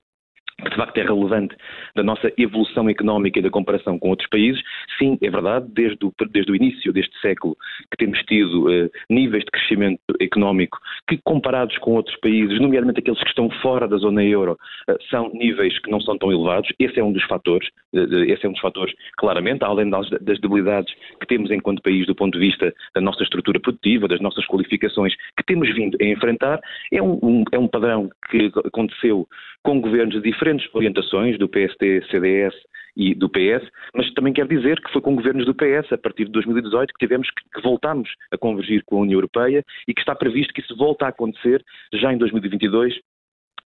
que 0.62 0.70
de 0.70 0.76
facto 0.76 0.96
é 0.98 1.02
relevante 1.02 1.56
da 1.94 2.02
nossa 2.02 2.32
evolução 2.38 2.88
económica 2.88 3.38
e 3.38 3.42
da 3.42 3.50
comparação 3.50 3.98
com 3.98 4.10
outros 4.10 4.28
países. 4.28 4.62
Sim, 4.98 5.18
é 5.22 5.30
verdade, 5.30 5.66
desde 5.68 6.04
o, 6.04 6.12
desde 6.30 6.52
o 6.52 6.56
início 6.56 6.92
deste 6.92 7.18
século 7.20 7.56
que 7.90 7.96
temos 7.96 8.18
tido 8.22 8.68
uh, 8.68 8.90
níveis 9.10 9.44
de 9.44 9.50
crescimento 9.50 10.00
económico 10.20 10.78
que, 11.08 11.18
comparados 11.24 11.76
com 11.78 11.92
outros 11.92 12.16
países, 12.20 12.60
nomeadamente 12.60 13.00
aqueles 13.00 13.20
que 13.20 13.28
estão 13.28 13.50
fora 13.62 13.88
da 13.88 13.96
zona 13.96 14.24
euro, 14.24 14.52
uh, 14.88 14.96
são 15.10 15.30
níveis 15.34 15.78
que 15.80 15.90
não 15.90 16.00
são 16.00 16.16
tão 16.16 16.32
elevados. 16.32 16.70
Esse 16.78 17.00
é 17.00 17.04
um 17.04 17.12
dos 17.12 17.24
fatores, 17.24 17.68
uh, 17.94 18.24
esse 18.24 18.44
é 18.46 18.48
um 18.48 18.52
dos 18.52 18.60
fatores, 18.60 18.94
claramente, 19.16 19.64
além 19.64 19.90
das, 19.90 20.08
das 20.10 20.40
debilidades 20.40 20.92
que 21.20 21.26
temos 21.26 21.50
enquanto 21.50 21.82
país 21.82 22.06
do 22.06 22.14
ponto 22.14 22.38
de 22.38 22.46
vista 22.46 22.72
da 22.94 23.00
nossa 23.00 23.22
estrutura 23.22 23.60
produtiva, 23.60 24.08
das 24.08 24.20
nossas 24.20 24.46
qualificações, 24.46 25.14
que 25.36 25.44
temos 25.44 25.72
vindo 25.74 25.96
a 26.00 26.04
enfrentar, 26.04 26.60
é 26.92 27.02
um, 27.02 27.18
um 27.22 27.44
é 27.52 27.58
um 27.58 27.68
padrão 27.68 28.10
que 28.30 28.50
aconteceu 28.64 29.26
com 29.62 29.80
governos 29.80 30.14
de 30.14 30.20
diferentes 30.56 30.74
orientações, 30.74 31.38
do 31.38 31.48
PSD, 31.48 32.02
CDS 32.10 32.54
e 32.96 33.14
do 33.14 33.28
PS, 33.28 33.66
mas 33.94 34.12
também 34.12 34.32
quer 34.32 34.46
dizer 34.46 34.80
que 34.80 34.92
foi 34.92 35.00
com 35.00 35.16
governos 35.16 35.46
do 35.46 35.54
PS, 35.54 35.92
a 35.92 35.98
partir 35.98 36.26
de 36.26 36.32
2018, 36.32 36.92
que 36.92 36.98
tivemos 36.98 37.28
que, 37.30 37.42
que 37.54 37.62
voltamos 37.62 38.08
a 38.30 38.36
convergir 38.36 38.82
com 38.84 38.98
a 38.98 39.00
União 39.00 39.16
Europeia 39.16 39.64
e 39.88 39.94
que 39.94 40.00
está 40.00 40.14
previsto 40.14 40.52
que 40.52 40.60
isso 40.60 40.76
volte 40.76 41.04
a 41.04 41.08
acontecer 41.08 41.64
já 41.94 42.12
em 42.12 42.18
2022 42.18 42.94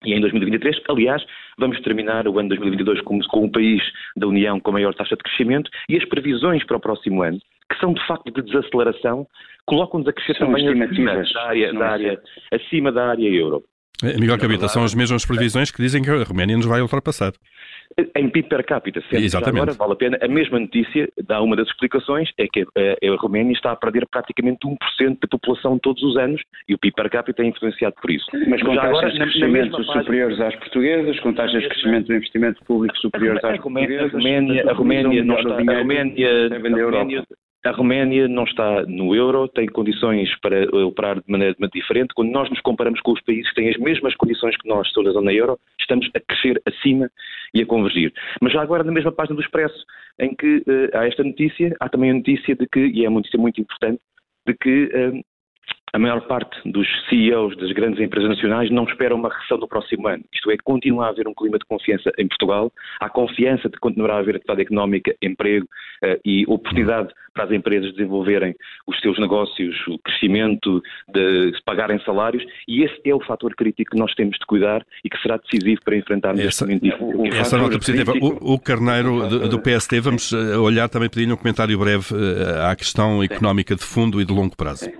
e 0.05 0.12
em 0.12 0.21
2023, 0.21 0.83
aliás, 0.88 1.25
vamos 1.59 1.81
terminar 1.81 2.28
o 2.28 2.38
ano 2.38 2.50
2022 2.50 3.00
com, 3.00 3.19
com 3.21 3.45
um 3.45 3.50
país 3.50 3.83
da 4.16 4.26
União 4.26 4.61
com 4.61 4.71
maior 4.71 4.95
taxa 4.95 5.16
de 5.16 5.23
crescimento 5.23 5.71
e 5.88 5.97
as 5.97 6.05
previsões 6.05 6.64
para 6.64 6.76
o 6.76 6.81
próximo 6.81 7.23
ano, 7.23 7.38
que 7.71 7.81
são 7.81 7.93
de 7.93 8.07
facto 8.07 8.31
de 8.31 8.43
desaceleração, 8.43 9.26
colocam-nos 9.64 10.07
a 10.07 10.12
crescer 10.12 10.37
são 10.37 10.49
também 10.49 10.69
acima 10.83 11.25
da 11.25 11.43
área, 11.43 11.73
da 11.73 11.88
área, 11.88 12.23
acima 12.52 12.93
da 12.93 13.09
área 13.09 13.28
euro. 13.28 13.64
Eh, 14.02 14.18
Miguel 14.18 14.38
Cabita, 14.38 14.68
são 14.68 14.84
as 14.84 14.94
mesmas 14.94 15.24
previsões 15.24 15.70
que 15.70 15.80
dizem 15.80 16.02
que 16.02 16.10
a 16.10 16.22
Roménia 16.22 16.56
nos 16.56 16.66
vai 16.66 16.80
ultrapassar. 16.82 17.32
Em 18.14 18.28
PIB 18.28 18.48
per 18.48 18.64
capita, 18.64 19.00
Exatamente. 19.12 19.62
agora 19.62 19.72
vale 19.72 19.92
a 19.92 19.96
pena. 19.96 20.18
A 20.20 20.28
mesma 20.28 20.58
notícia 20.58 21.08
dá 21.24 21.40
uma 21.40 21.56
das 21.56 21.66
explicações, 21.68 22.30
é 22.36 22.46
que 22.46 22.62
a, 22.62 23.14
a 23.14 23.16
Roménia 23.16 23.52
está 23.52 23.72
a 23.72 23.76
perder 23.76 24.06
praticamente 24.10 24.66
1% 24.66 25.18
da 25.20 25.28
população 25.28 25.78
todos 25.78 26.02
os 26.02 26.16
anos 26.16 26.42
e 26.68 26.74
o 26.74 26.78
PIB 26.78 26.94
per 26.94 27.08
capita 27.08 27.42
é 27.42 27.46
influenciado 27.46 27.94
por 28.00 28.10
isso. 28.10 28.26
Mas 28.48 28.62
com 28.62 28.74
taxas 28.74 28.90
agora, 28.90 29.10
de 29.12 29.18
crescimento 29.18 29.84
superiores 29.84 30.40
às 30.40 30.54
portuguesas, 30.56 31.20
com 31.20 31.32
taxas 31.32 31.62
de 31.62 31.68
crescimento 31.68 32.06
do 32.08 32.14
investimento 32.14 32.64
público 32.64 32.98
superiores 32.98 33.42
às 33.42 33.58
portuguesas... 33.60 34.12
A 34.12 34.16
Roménia, 34.16 34.70
a 34.70 34.72
Roménia, 34.74 35.24
não 35.24 35.38
está, 35.38 35.54
a 35.54 35.78
Roménia, 35.78 36.48
a 36.52 36.58
Roménia 36.58 37.24
a 37.66 37.73
Roménia 37.73 38.28
não 38.28 38.44
está 38.44 38.82
no 38.87 39.14
euro, 39.14 39.49
tem 39.49 39.66
condições 39.66 40.28
para 40.40 40.64
operar 40.87 41.16
de 41.16 41.30
maneira 41.30 41.54
diferente. 41.73 42.14
Quando 42.14 42.30
nós 42.30 42.49
nos 42.49 42.61
comparamos 42.61 43.00
com 43.00 43.12
os 43.12 43.20
países 43.23 43.49
que 43.50 43.56
têm 43.56 43.68
as 43.68 43.76
mesmas 43.78 44.14
condições 44.16 44.56
que 44.56 44.68
nós, 44.68 44.90
toda 44.92 45.11
a 45.11 45.12
zona 45.12 45.32
euro, 45.32 45.58
estamos 45.80 46.08
a 46.14 46.20
crescer 46.20 46.61
acima 46.66 47.11
e 47.52 47.62
a 47.62 47.66
convergir. 47.66 48.12
Mas 48.40 48.52
já 48.52 48.62
agora, 48.62 48.85
na 48.85 48.92
mesma 48.92 49.12
página 49.12 49.37
do 49.37 49.42
Expresso, 49.42 49.85
em 50.18 50.35
que 50.35 50.58
uh, 50.58 50.90
há 50.94 51.06
esta 51.06 51.23
notícia, 51.23 51.75
há 51.80 51.88
também 51.88 52.11
a 52.11 52.14
notícia 52.14 52.54
de 52.54 52.66
que, 52.66 52.80
e 52.80 53.04
é 53.04 53.08
uma 53.08 53.18
notícia 53.18 53.38
muito 53.38 53.61
importante, 53.61 54.00
de 54.46 54.54
que 54.54 54.85
uh, 54.85 55.25
a 55.96 55.98
maior 55.98 56.20
parte 56.26 56.60
dos 56.70 56.86
CEOs 57.08 57.56
das 57.56 57.72
grandes 57.72 57.98
empresas 57.98 58.28
nacionais 58.28 58.70
não 58.70 58.84
espera 58.84 59.14
uma 59.14 59.30
recessão 59.30 59.56
no 59.56 59.66
próximo 59.66 60.06
ano. 60.06 60.22
Isto 60.30 60.50
é, 60.50 60.56
continua 60.62 61.06
a 61.06 61.08
haver 61.08 61.26
um 61.26 61.32
clima 61.32 61.58
de 61.58 61.64
confiança 61.64 62.12
em 62.18 62.28
Portugal, 62.28 62.70
há 63.00 63.08
confiança 63.08 63.66
de 63.66 63.76
que 63.76 63.80
continuará 63.80 64.16
a 64.16 64.18
haver 64.18 64.36
atividade 64.36 64.60
económica, 64.60 65.16
emprego 65.22 65.64
uh, 66.04 66.20
e 66.22 66.44
oportunidade 66.48 67.14
para 67.32 67.44
as 67.44 67.50
empresas 67.50 67.92
desenvolverem 67.92 68.54
os 68.86 68.98
seus 69.00 69.18
negócios, 69.18 69.74
o 69.88 69.98
crescimento, 69.98 70.82
de 71.08 71.52
pagarem 71.64 71.98
salários, 72.00 72.44
e 72.68 72.82
esse 72.82 73.00
é 73.06 73.14
o 73.14 73.20
fator 73.20 73.54
crítico 73.54 73.92
que 73.92 73.98
nós 73.98 74.14
temos 74.14 74.38
de 74.38 74.44
cuidar 74.44 74.84
e 75.02 75.08
que 75.08 75.18
será 75.22 75.38
decisivo 75.38 75.80
para 75.82 75.96
enfrentarmos 75.96 76.40
essa, 76.40 76.70
este 76.70 76.98
momento. 77.00 77.34
Essa 77.34 77.56
nota 77.56 77.78
positiva. 77.78 78.12
O, 78.20 78.54
o 78.54 78.58
Carneiro 78.58 79.28
do, 79.28 79.48
do 79.48 79.58
PST, 79.58 79.98
vamos 80.00 80.32
eh, 80.32 80.58
olhar 80.58 80.90
também, 80.90 81.08
pedir 81.08 81.30
um 81.32 81.36
comentário 81.36 81.78
breve 81.78 82.14
uh, 82.14 82.70
à 82.70 82.76
questão 82.76 83.22
económica 83.22 83.74
de 83.74 83.82
fundo 83.82 84.20
e 84.20 84.24
de 84.26 84.32
longo 84.32 84.54
prazo. 84.54 84.90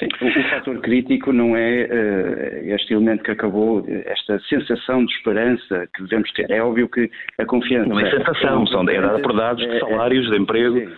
Sim, 0.00 0.08
o, 0.22 0.26
o 0.26 0.50
fator 0.50 0.80
crítico 0.80 1.30
não 1.30 1.54
é 1.54 1.84
uh, 1.84 2.74
este 2.74 2.94
elemento 2.94 3.22
que 3.22 3.30
acabou, 3.30 3.84
esta 3.86 4.40
sensação 4.48 5.04
de 5.04 5.12
esperança 5.12 5.86
que 5.94 6.02
devemos 6.04 6.32
ter. 6.32 6.50
É 6.50 6.62
óbvio 6.62 6.88
que 6.88 7.10
a 7.38 7.44
confiança. 7.44 7.88
Não 7.88 8.00
é 8.00 8.10
sensação, 8.10 8.66
são 8.66 8.88
é 8.88 8.98
dada 9.00 9.18
por 9.20 9.36
dados 9.36 9.62
de 9.62 9.70
é, 9.70 9.76
é, 9.76 9.80
salários, 9.80 10.30
de 10.30 10.36
emprego. 10.38 10.90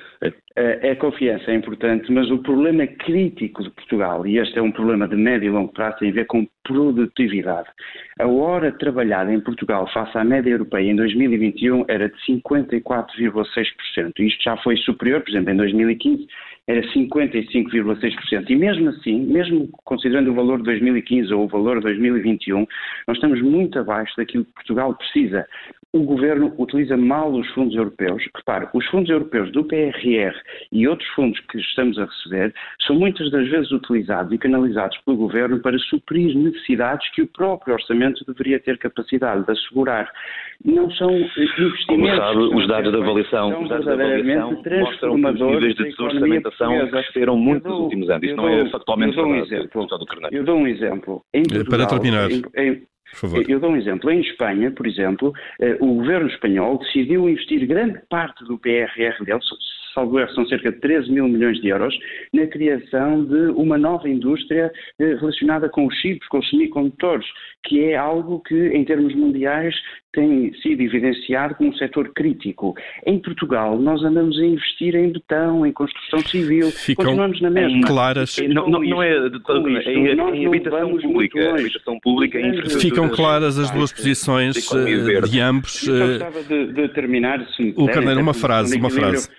É, 0.55 0.91
a 0.93 0.97
confiança 0.97 1.51
é 1.51 1.55
importante, 1.55 2.13
mas 2.13 2.31
o 2.31 2.39
problema 2.39 2.87
crítico 2.87 3.65
de 3.65 3.71
Portugal, 3.71 4.25
e 4.25 4.39
este 4.39 4.57
é 4.57 4.63
um 4.63 4.71
problema 4.71 5.09
de 5.09 5.17
médio 5.17 5.49
e 5.49 5.51
longo 5.51 5.73
prazo, 5.73 5.99
tem 5.99 6.11
a 6.11 6.15
ver 6.15 6.27
com 6.27 6.47
produtividade. 6.63 7.69
A 8.21 8.27
hora 8.29 8.71
trabalhada 8.71 9.33
em 9.33 9.41
Portugal 9.41 9.89
face 9.93 10.17
à 10.17 10.23
média 10.23 10.51
europeia 10.51 10.93
em 10.93 10.95
2021 10.95 11.87
era 11.89 12.09
de 12.09 12.17
54,6%. 12.25 14.13
Isto 14.21 14.45
já 14.45 14.57
foi 14.59 14.77
superior, 14.77 15.23
por 15.23 15.31
exemplo, 15.31 15.51
em 15.51 15.57
2015 15.57 16.29
era 16.67 16.81
55,6%. 16.93 18.51
E 18.51 18.57
mesmo 18.57 18.91
assim, 18.91 19.21
mesmo 19.21 19.69
considerando 19.85 20.31
o 20.31 20.35
valor 20.35 20.59
de 20.59 20.65
2015 20.65 21.33
ou 21.35 21.45
o 21.45 21.49
valor 21.49 21.77
de 21.77 21.83
2021, 21.83 22.67
nós 23.07 23.17
estamos 23.17 23.41
muito 23.43 23.79
abaixo 23.79 24.15
daquilo 24.17 24.45
que 24.45 24.53
Portugal 24.53 24.95
precisa 24.95 25.47
o 25.93 26.05
governo 26.05 26.55
utiliza 26.57 26.97
mal 26.97 27.31
os 27.33 27.47
fundos 27.51 27.75
europeus. 27.75 28.23
Repare, 28.35 28.67
os 28.73 28.87
fundos 28.87 29.11
europeus 29.11 29.53
do 29.53 29.65
PRR 29.65 30.35
e 30.73 30.89
outros 30.89 31.09
fundos 31.11 31.39
que 31.51 31.59
estamos 31.59 31.99
a 31.99 32.07
receber 32.07 32.55
são 32.87 32.97
muitas 32.97 33.31
das 33.31 33.47
vezes 33.49 33.71
utilizados 33.71 34.33
e 34.33 34.39
canalizados 34.39 34.97
pelo 35.05 35.19
governo 35.19 35.61
para 35.61 35.79
suprir 35.79 36.35
necessidades 36.35 37.09
que 37.11 37.23
o 37.23 37.27
próprio 37.27 37.75
orçamento 37.75 38.25
deveria 38.25 38.59
ter 38.59 38.79
capacidade 38.79 39.45
de 39.45 39.53
assegurar. 39.53 40.11
Não 40.65 40.91
são 40.93 41.11
investimentos. 41.11 41.85
Como 41.87 42.07
sabe, 42.07 42.39
os 42.39 42.69
dados 42.69 42.93
da 42.93 42.99
avaliação, 42.99 43.63
os 43.63 43.69
dados 43.69 43.85
da 43.85 43.93
avaliação 43.93 44.51
mostram 44.53 45.21
que 45.21 45.27
os 45.27 45.41
níveis 45.41 45.75
de 45.75 45.85
desorçamentação 45.85 46.89
cresceram 46.89 47.37
muito 47.37 47.69
nos 47.69 47.79
últimos 47.81 48.09
anos. 48.09 48.23
Isto 48.23 48.37
não 48.37 48.49
é 48.49 48.71
factualmente 48.71 49.19
eu 49.19 49.25
dou 49.25 49.33
um 49.33 49.37
exemplo. 49.37 49.89
Eu 50.31 50.45
dou 50.45 50.57
um 50.57 50.67
exemplo. 50.67 51.23
Em 51.35 51.43
Portugal, 51.43 51.89
para 51.89 52.01
terminar. 52.01 52.31
Em, 52.31 52.43
em, 52.57 52.83
eu 53.49 53.61
dou 53.61 53.71
um 53.71 53.77
exemplo. 53.77 54.11
Em 54.11 54.21
Espanha, 54.21 54.71
por 54.71 54.87
exemplo, 54.87 55.33
eh, 55.61 55.77
o 55.81 55.95
governo 55.95 56.29
espanhol 56.29 56.79
decidiu 56.79 57.29
investir 57.29 57.67
grande 57.67 58.01
parte 58.09 58.45
do 58.45 58.59
PRR 58.59 59.25
dele, 59.25 59.41
salvo 59.95 60.19
erro, 60.19 60.33
são 60.33 60.47
cerca 60.47 60.73
de 60.73 60.79
13 60.81 61.11
mil 61.11 61.29
milhões 61.29 61.61
de 61.61 61.69
euros, 61.69 61.95
na 62.33 62.47
criação 62.47 63.25
de 63.25 63.53
uma 63.57 63.79
nova 63.79 64.09
indústria 64.09 64.73
eh, 64.99 65.15
relacionada 65.15 65.69
com 65.69 65.87
os 65.87 65.95
chips, 65.97 66.27
com 66.29 66.39
os 66.39 66.51
semicondutores, 66.51 67.27
que 67.65 67.85
é 67.85 67.97
algo 67.97 68.41
que, 68.41 68.69
em 68.69 68.85
termos 68.85 69.15
mundiais, 69.15 69.75
tem 70.13 70.53
sido 70.61 70.83
evidenciado 70.83 71.55
como 71.55 71.71
um 71.71 71.75
setor 71.75 72.13
crítico. 72.15 72.75
Em 73.07 73.19
Portugal, 73.19 73.79
nós 73.79 74.03
andamos 74.05 74.39
a 74.39 74.45
investir 74.45 74.95
em 74.95 75.11
betão, 75.11 75.65
em 75.65 75.73
construção 75.73 76.19
civil, 76.21 76.71
Ficam 76.71 77.07
continuamos 77.07 77.41
na 77.41 77.51
mesma. 77.51 77.87
Claras. 77.87 78.37
Não, 78.49 78.69
não, 78.69 78.83
não 78.83 79.03
é 79.03 79.27
isto, 79.27 79.89
em, 79.89 80.09
em 80.09 80.47
habitação 80.47 80.99
pública, 80.99 81.51
habitação 81.51 82.01
pública 82.01 82.39
Ficam 82.81 83.09
claras 83.09 83.59
as 83.59 83.71
duas 83.71 83.93
posições 83.93 84.55
de, 84.55 85.21
de 85.31 85.41
ambos. 85.41 85.87
Eu 85.87 86.09
gostava 86.09 86.43
de, 86.43 86.73
de 86.73 86.89
terminar, 86.89 87.47
se 87.57 87.73
O 87.77 87.87
Carneiro, 87.87 88.21
uma 88.21 88.35
frase, 88.35 88.77
uma 88.77 88.91
frase 88.91 89.31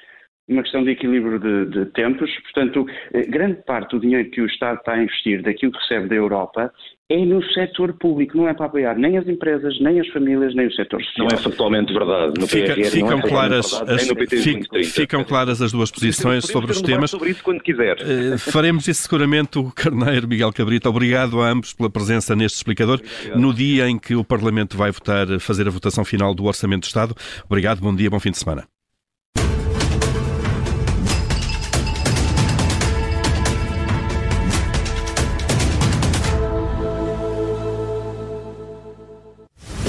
uma 0.48 0.62
questão 0.62 0.84
de 0.84 0.92
equilíbrio 0.92 1.40
de, 1.40 1.66
de, 1.68 1.86
tempos. 1.92 2.30
Portanto, 2.42 2.86
eh, 3.14 3.24
grande 3.24 3.62
parte 3.66 3.92
do 3.92 4.02
dinheiro 4.02 4.30
que 4.30 4.42
o 4.42 4.46
Estado 4.46 4.78
está 4.78 4.94
a 4.94 5.04
investir 5.04 5.42
daquilo 5.42 5.72
que 5.72 5.80
recebe 5.80 6.10
da 6.10 6.16
Europa 6.16 6.72
é 7.10 7.26
no 7.26 7.44
setor 7.52 7.94
público, 7.94 8.36
não 8.36 8.48
é 8.48 8.54
para 8.54 8.66
apoiar 8.66 8.98
nem 8.98 9.18
as 9.18 9.28
empresas, 9.28 9.80
nem 9.80 10.00
as 10.00 10.08
famílias, 10.08 10.56
nem 10.56 10.68
o 10.68 10.74
setor 10.74 11.02
social. 11.04 11.28
Não 11.30 11.38
é 11.38 11.42
factualmente 11.42 11.94
verdade. 11.94 12.40
No 12.40 12.48
Fica, 12.48 12.74
PRR, 12.74 12.90
ficam, 12.90 13.20
é 13.20 13.22
claras 13.22 13.72
verdade, 13.72 14.80
as, 14.80 14.92
ficam 14.94 15.24
claras 15.24 15.62
as 15.62 15.72
duas 15.72 15.92
posições 15.92 16.46
sobre 16.46 16.72
os 16.72 16.82
temas. 16.82 17.12
Sobre 17.12 17.30
isso 17.30 17.44
quando 17.44 17.62
quiser. 17.62 17.98
Uh, 17.98 18.38
faremos 18.38 18.88
isso 18.88 19.04
seguramente 19.04 19.60
o 19.60 19.72
Carneiro 19.72 20.28
Miguel 20.28 20.52
Cabrita. 20.52 20.90
Obrigado 20.90 21.42
a 21.42 21.52
ambos 21.52 21.74
pela 21.74 21.90
presença 21.90 22.36
neste 22.36 22.58
explicador. 22.58 23.00
Obrigado. 23.00 23.40
No 23.40 23.54
dia 23.54 23.88
em 23.88 24.00
que 24.00 24.16
o 24.16 24.24
Parlamento 24.24 24.76
vai 24.76 24.92
votar, 24.92 25.28
fazer 25.40 25.68
a 25.68 25.72
votação 25.72 26.04
final 26.04 26.34
do 26.34 26.46
Orçamento 26.46 26.82
do 26.82 26.88
Estado. 26.88 27.14
Obrigado, 27.46 27.80
bom 27.80 27.96
dia, 27.96 28.10
bom 28.10 28.20
fim 28.20 28.32
de 28.32 28.40
semana. 28.40 28.73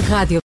Radio. 0.09 0.39